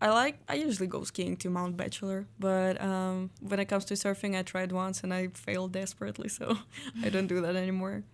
I 0.00 0.10
like 0.10 0.38
I 0.48 0.54
usually 0.54 0.86
go 0.86 1.04
skiing 1.04 1.36
to 1.38 1.50
Mount 1.50 1.76
Bachelor, 1.76 2.26
but 2.38 2.80
um, 2.80 3.30
when 3.40 3.60
it 3.60 3.66
comes 3.66 3.84
to 3.86 3.94
surfing, 3.94 4.38
I 4.38 4.42
tried 4.42 4.72
once 4.72 5.02
and 5.02 5.12
I 5.12 5.28
failed 5.28 5.72
desperately, 5.72 6.28
so 6.28 6.56
I 7.04 7.08
don't 7.08 7.26
do 7.26 7.40
that 7.42 7.56
anymore. 7.56 8.04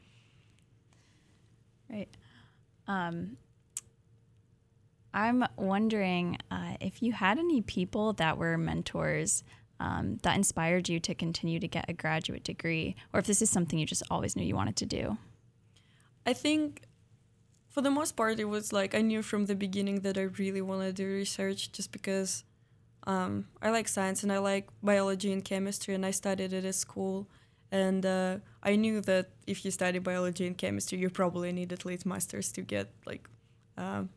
Right. 1.90 2.08
Um, 2.88 3.36
I'm 5.16 5.46
wondering 5.56 6.36
uh, 6.50 6.76
if 6.78 7.02
you 7.02 7.12
had 7.14 7.38
any 7.38 7.62
people 7.62 8.12
that 8.14 8.36
were 8.36 8.58
mentors 8.58 9.44
um, 9.80 10.18
that 10.22 10.36
inspired 10.36 10.90
you 10.90 11.00
to 11.00 11.14
continue 11.14 11.58
to 11.58 11.66
get 11.66 11.86
a 11.88 11.94
graduate 11.94 12.44
degree, 12.44 12.96
or 13.14 13.20
if 13.20 13.26
this 13.26 13.40
is 13.40 13.48
something 13.48 13.78
you 13.78 13.86
just 13.86 14.02
always 14.10 14.36
knew 14.36 14.44
you 14.44 14.54
wanted 14.54 14.76
to 14.76 14.84
do. 14.84 15.16
I 16.26 16.34
think 16.34 16.82
for 17.70 17.80
the 17.80 17.90
most 17.90 18.14
part, 18.14 18.38
it 18.38 18.44
was 18.44 18.74
like 18.74 18.94
I 18.94 19.00
knew 19.00 19.22
from 19.22 19.46
the 19.46 19.54
beginning 19.54 20.00
that 20.00 20.18
I 20.18 20.24
really 20.42 20.60
wanted 20.60 20.96
to 20.96 21.02
do 21.04 21.08
research 21.08 21.72
just 21.72 21.92
because 21.92 22.44
um, 23.06 23.46
I 23.62 23.70
like 23.70 23.88
science 23.88 24.22
and 24.22 24.30
I 24.30 24.36
like 24.36 24.68
biology 24.82 25.32
and 25.32 25.42
chemistry, 25.42 25.94
and 25.94 26.04
I 26.04 26.10
studied 26.10 26.52
it 26.52 26.66
at 26.66 26.74
school. 26.74 27.26
And 27.72 28.04
uh, 28.04 28.38
I 28.62 28.76
knew 28.76 29.00
that 29.00 29.30
if 29.46 29.64
you 29.64 29.70
study 29.70 29.98
biology 29.98 30.46
and 30.46 30.58
chemistry, 30.58 30.98
you 30.98 31.08
probably 31.08 31.52
need 31.52 31.72
at 31.72 31.86
least 31.86 32.04
masters 32.04 32.52
to 32.52 32.60
get 32.60 32.90
like 33.06 33.28
um, 33.78 34.10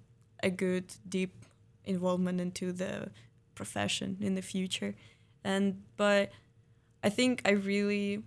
a 0.43 0.49
good 0.49 0.85
deep 1.07 1.45
involvement 1.85 2.39
into 2.39 2.71
the 2.71 3.09
profession 3.55 4.17
in 4.21 4.35
the 4.35 4.41
future. 4.41 4.95
And 5.43 5.81
but 5.97 6.31
I 7.03 7.09
think 7.09 7.41
I 7.45 7.51
really 7.51 8.23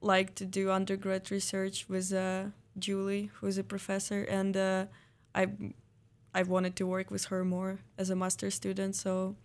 like 0.00 0.34
to 0.36 0.44
do 0.44 0.70
undergrad 0.70 1.30
research 1.30 1.88
with 1.88 2.12
uh, 2.12 2.44
Julie, 2.78 3.30
who's 3.34 3.58
a 3.58 3.64
professor, 3.64 4.22
and 4.24 4.56
uh, 4.56 4.86
I 5.34 5.48
I 6.34 6.42
wanted 6.42 6.76
to 6.76 6.86
work 6.86 7.10
with 7.10 7.26
her 7.26 7.44
more 7.44 7.80
as 7.96 8.10
a 8.10 8.16
master 8.16 8.50
student. 8.50 8.94
So 8.96 9.36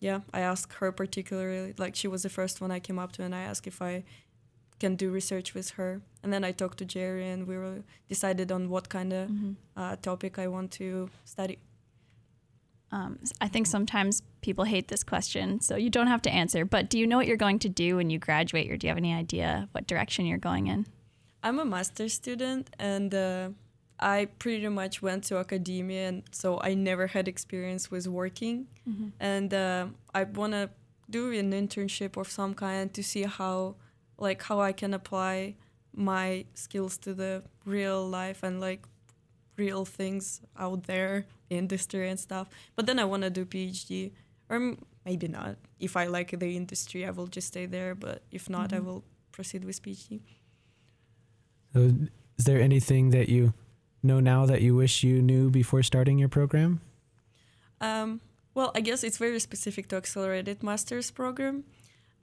yeah, 0.00 0.20
I 0.34 0.40
asked 0.40 0.74
her 0.74 0.92
particularly, 0.92 1.74
like 1.78 1.94
she 1.96 2.08
was 2.08 2.22
the 2.22 2.28
first 2.28 2.60
one 2.60 2.70
I 2.70 2.80
came 2.80 2.98
up 2.98 3.12
to, 3.12 3.22
and 3.22 3.34
I 3.34 3.42
asked 3.42 3.66
if 3.66 3.80
I 3.80 4.04
can 4.80 4.96
do 4.96 5.10
research 5.10 5.54
with 5.54 5.70
her. 5.70 6.02
And 6.22 6.32
then 6.32 6.44
I 6.44 6.52
talked 6.52 6.78
to 6.78 6.84
Jerri, 6.84 7.32
and 7.32 7.46
we 7.46 7.56
were 7.56 7.82
decided 8.08 8.50
on 8.50 8.70
what 8.70 8.88
kind 8.88 9.12
of 9.12 9.28
mm-hmm. 9.28 9.52
uh, 9.76 9.96
topic 9.96 10.38
I 10.38 10.48
want 10.48 10.70
to 10.72 11.10
study. 11.24 11.58
Um, 12.92 13.18
I 13.40 13.48
think 13.48 13.66
sometimes 13.66 14.22
people 14.40 14.64
hate 14.64 14.88
this 14.88 15.02
question, 15.02 15.60
so 15.60 15.76
you 15.76 15.90
don't 15.90 16.06
have 16.06 16.22
to 16.22 16.30
answer. 16.30 16.64
But 16.64 16.88
do 16.88 16.98
you 16.98 17.06
know 17.06 17.16
what 17.16 17.26
you're 17.26 17.36
going 17.36 17.58
to 17.60 17.68
do 17.68 17.96
when 17.96 18.08
you 18.10 18.18
graduate, 18.18 18.70
or 18.70 18.76
do 18.76 18.86
you 18.86 18.90
have 18.90 18.98
any 18.98 19.12
idea 19.12 19.68
what 19.72 19.86
direction 19.86 20.26
you're 20.26 20.38
going 20.38 20.68
in? 20.68 20.86
I'm 21.42 21.58
a 21.58 21.64
master's 21.64 22.14
student 22.14 22.70
and 22.78 23.14
uh, 23.14 23.50
I 24.00 24.26
pretty 24.38 24.68
much 24.68 25.02
went 25.02 25.24
to 25.24 25.38
academia, 25.38 26.08
and 26.08 26.22
so 26.30 26.60
I 26.60 26.74
never 26.74 27.06
had 27.06 27.28
experience 27.28 27.90
with 27.90 28.06
working. 28.06 28.66
Mm-hmm. 28.88 29.08
And 29.20 29.54
uh, 29.54 29.86
I 30.14 30.24
want 30.24 30.52
to 30.52 30.70
do 31.08 31.32
an 31.32 31.52
internship 31.52 32.16
of 32.16 32.30
some 32.30 32.54
kind 32.54 32.92
to 32.94 33.02
see 33.02 33.22
how, 33.22 33.76
like, 34.18 34.42
how 34.42 34.60
I 34.60 34.72
can 34.72 34.94
apply 34.94 35.56
my 35.94 36.44
skills 36.54 36.98
to 36.98 37.14
the 37.14 37.42
real 37.64 38.06
life 38.06 38.42
and 38.42 38.60
like 38.60 38.86
real 39.56 39.84
things 39.84 40.40
out 40.58 40.84
there, 40.84 41.26
industry 41.50 42.08
and 42.08 42.18
stuff. 42.18 42.48
But 42.76 42.86
then 42.86 42.98
I 42.98 43.04
want 43.04 43.22
to 43.22 43.30
do 43.30 43.44
PhD, 43.44 44.12
or 44.48 44.76
maybe 45.04 45.28
not. 45.28 45.56
If 45.78 45.96
I 45.96 46.06
like 46.06 46.38
the 46.38 46.56
industry, 46.56 47.06
I 47.06 47.10
will 47.10 47.26
just 47.26 47.48
stay 47.48 47.66
there. 47.66 47.94
But 47.94 48.22
if 48.30 48.50
not, 48.50 48.70
mm-hmm. 48.70 48.76
I 48.76 48.80
will 48.80 49.04
proceed 49.32 49.64
with 49.64 49.82
PhD. 49.82 50.20
Is 51.74 52.44
there 52.44 52.60
anything 52.60 53.10
that 53.10 53.28
you 53.28 53.52
know 54.02 54.20
now 54.20 54.46
that 54.46 54.62
you 54.62 54.74
wish 54.76 55.02
you 55.02 55.22
knew 55.22 55.50
before 55.50 55.82
starting 55.82 56.18
your 56.18 56.28
program? 56.28 56.80
Um, 57.80 58.20
well, 58.54 58.70
I 58.74 58.80
guess 58.80 59.02
it's 59.02 59.18
very 59.18 59.40
specific 59.40 59.88
to 59.88 59.96
accelerated 59.96 60.62
master's 60.62 61.10
program 61.10 61.64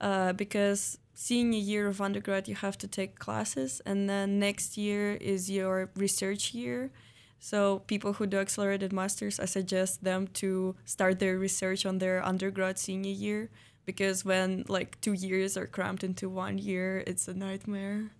uh, 0.00 0.32
because 0.32 0.98
senior 1.14 1.58
year 1.58 1.88
of 1.88 2.00
undergrad 2.00 2.48
you 2.48 2.54
have 2.54 2.78
to 2.78 2.88
take 2.88 3.18
classes, 3.18 3.80
and 3.86 4.08
then 4.08 4.38
next 4.38 4.76
year 4.76 5.14
is 5.14 5.50
your 5.50 5.90
research 5.96 6.54
year. 6.54 6.90
So 7.38 7.80
people 7.80 8.12
who 8.14 8.26
do 8.26 8.38
accelerated 8.38 8.92
masters, 8.92 9.40
I 9.40 9.46
suggest 9.46 10.04
them 10.04 10.28
to 10.34 10.76
start 10.84 11.18
their 11.18 11.38
research 11.38 11.84
on 11.84 11.98
their 11.98 12.24
undergrad 12.24 12.78
senior 12.78 13.10
year 13.10 13.50
because 13.84 14.24
when 14.24 14.64
like 14.68 15.00
two 15.00 15.12
years 15.12 15.56
are 15.56 15.66
crammed 15.66 16.04
into 16.04 16.28
one 16.28 16.58
year, 16.58 17.02
it's 17.06 17.26
a 17.28 17.34
nightmare. 17.34 18.10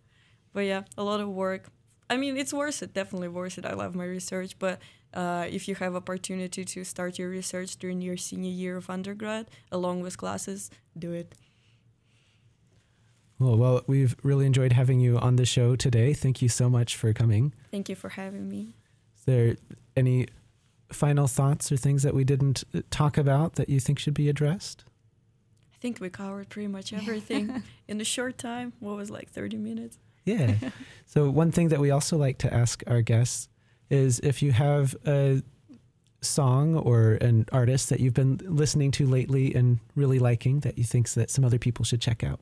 But 0.53 0.65
yeah, 0.65 0.83
a 0.99 1.05
lot 1.05 1.21
of 1.21 1.29
work. 1.29 1.69
I 2.11 2.17
mean, 2.17 2.37
it's 2.37 2.53
worth 2.53 2.83
it. 2.83 2.95
Definitely 2.95 3.29
worth 3.29 3.59
it. 3.59 3.65
I 3.65 3.75
love 3.75 3.95
my 3.95 4.05
research, 4.05 4.59
but 4.59 4.81
uh, 5.15 5.47
if 5.49 5.69
you 5.69 5.75
have 5.77 5.95
opportunity 5.95 6.65
to 6.65 6.85
start 6.85 7.19
your 7.19 7.29
research 7.29 7.77
during 7.77 8.03
your 8.03 8.17
senior 8.17 8.51
year 8.51 8.77
of 8.77 8.91
undergrad, 8.91 9.51
along 9.71 10.03
with 10.03 10.19
classes, 10.19 10.71
do 10.99 11.13
it. 11.13 11.35
Well, 13.43 13.57
well, 13.57 13.83
we've 13.87 14.15
really 14.23 14.47
enjoyed 14.47 14.73
having 14.73 15.01
you 15.01 15.19
on 15.19 15.37
the 15.37 15.45
show 15.45 15.75
today. 15.75 16.15
Thank 16.15 16.41
you 16.41 16.49
so 16.49 16.71
much 16.71 16.97
for 16.97 17.13
coming. 17.13 17.53
Thank 17.71 17.89
you 17.89 17.97
for 17.97 18.11
having 18.11 18.49
me. 18.49 18.75
Is 19.19 19.25
there 19.25 19.57
any 19.97 20.29
final 20.91 21.27
thoughts 21.27 21.73
or 21.73 21.77
things 21.77 22.03
that 22.05 22.15
we 22.15 22.23
didn't 22.23 22.63
uh, 22.75 22.83
talk 22.91 23.19
about 23.19 23.55
that 23.55 23.69
you 23.69 23.81
think 23.81 23.99
should 23.99 24.15
be 24.15 24.29
addressed? 24.29 24.85
I 25.75 25.77
think 25.79 26.01
we 26.01 26.11
covered 26.11 26.51
pretty 26.51 26.69
much 26.69 26.93
everything 26.93 27.65
in 27.89 28.01
a 28.01 28.05
short 28.05 28.39
time. 28.39 28.75
What 28.79 28.97
was 28.97 29.11
like 29.11 29.31
30 29.31 29.57
minutes? 29.57 29.99
Yeah. 30.25 30.55
so, 31.07 31.29
one 31.29 31.51
thing 31.51 31.69
that 31.69 31.81
we 31.81 31.91
also 31.91 32.17
like 32.17 32.39
to 32.39 32.55
ask 32.55 32.85
our 32.87 33.03
guests 33.03 33.49
is 33.91 34.21
if 34.21 34.41
you 34.41 34.53
have 34.53 34.95
a 35.05 35.43
song 36.21 36.77
or 36.77 37.15
an 37.15 37.47
artist 37.51 37.91
that 37.91 37.99
you've 37.99 38.15
been 38.15 38.41
listening 38.45 38.93
to 38.93 39.07
lately 39.07 39.53
and 39.55 39.81
really 39.97 40.21
liking 40.21 40.61
that 40.61 40.79
you 40.79 40.85
think 40.85 41.11
that 41.11 41.31
some 41.31 41.45
other 41.45 41.59
people 41.59 41.85
should 41.85 42.01
check 42.01 42.23
out. 42.23 42.39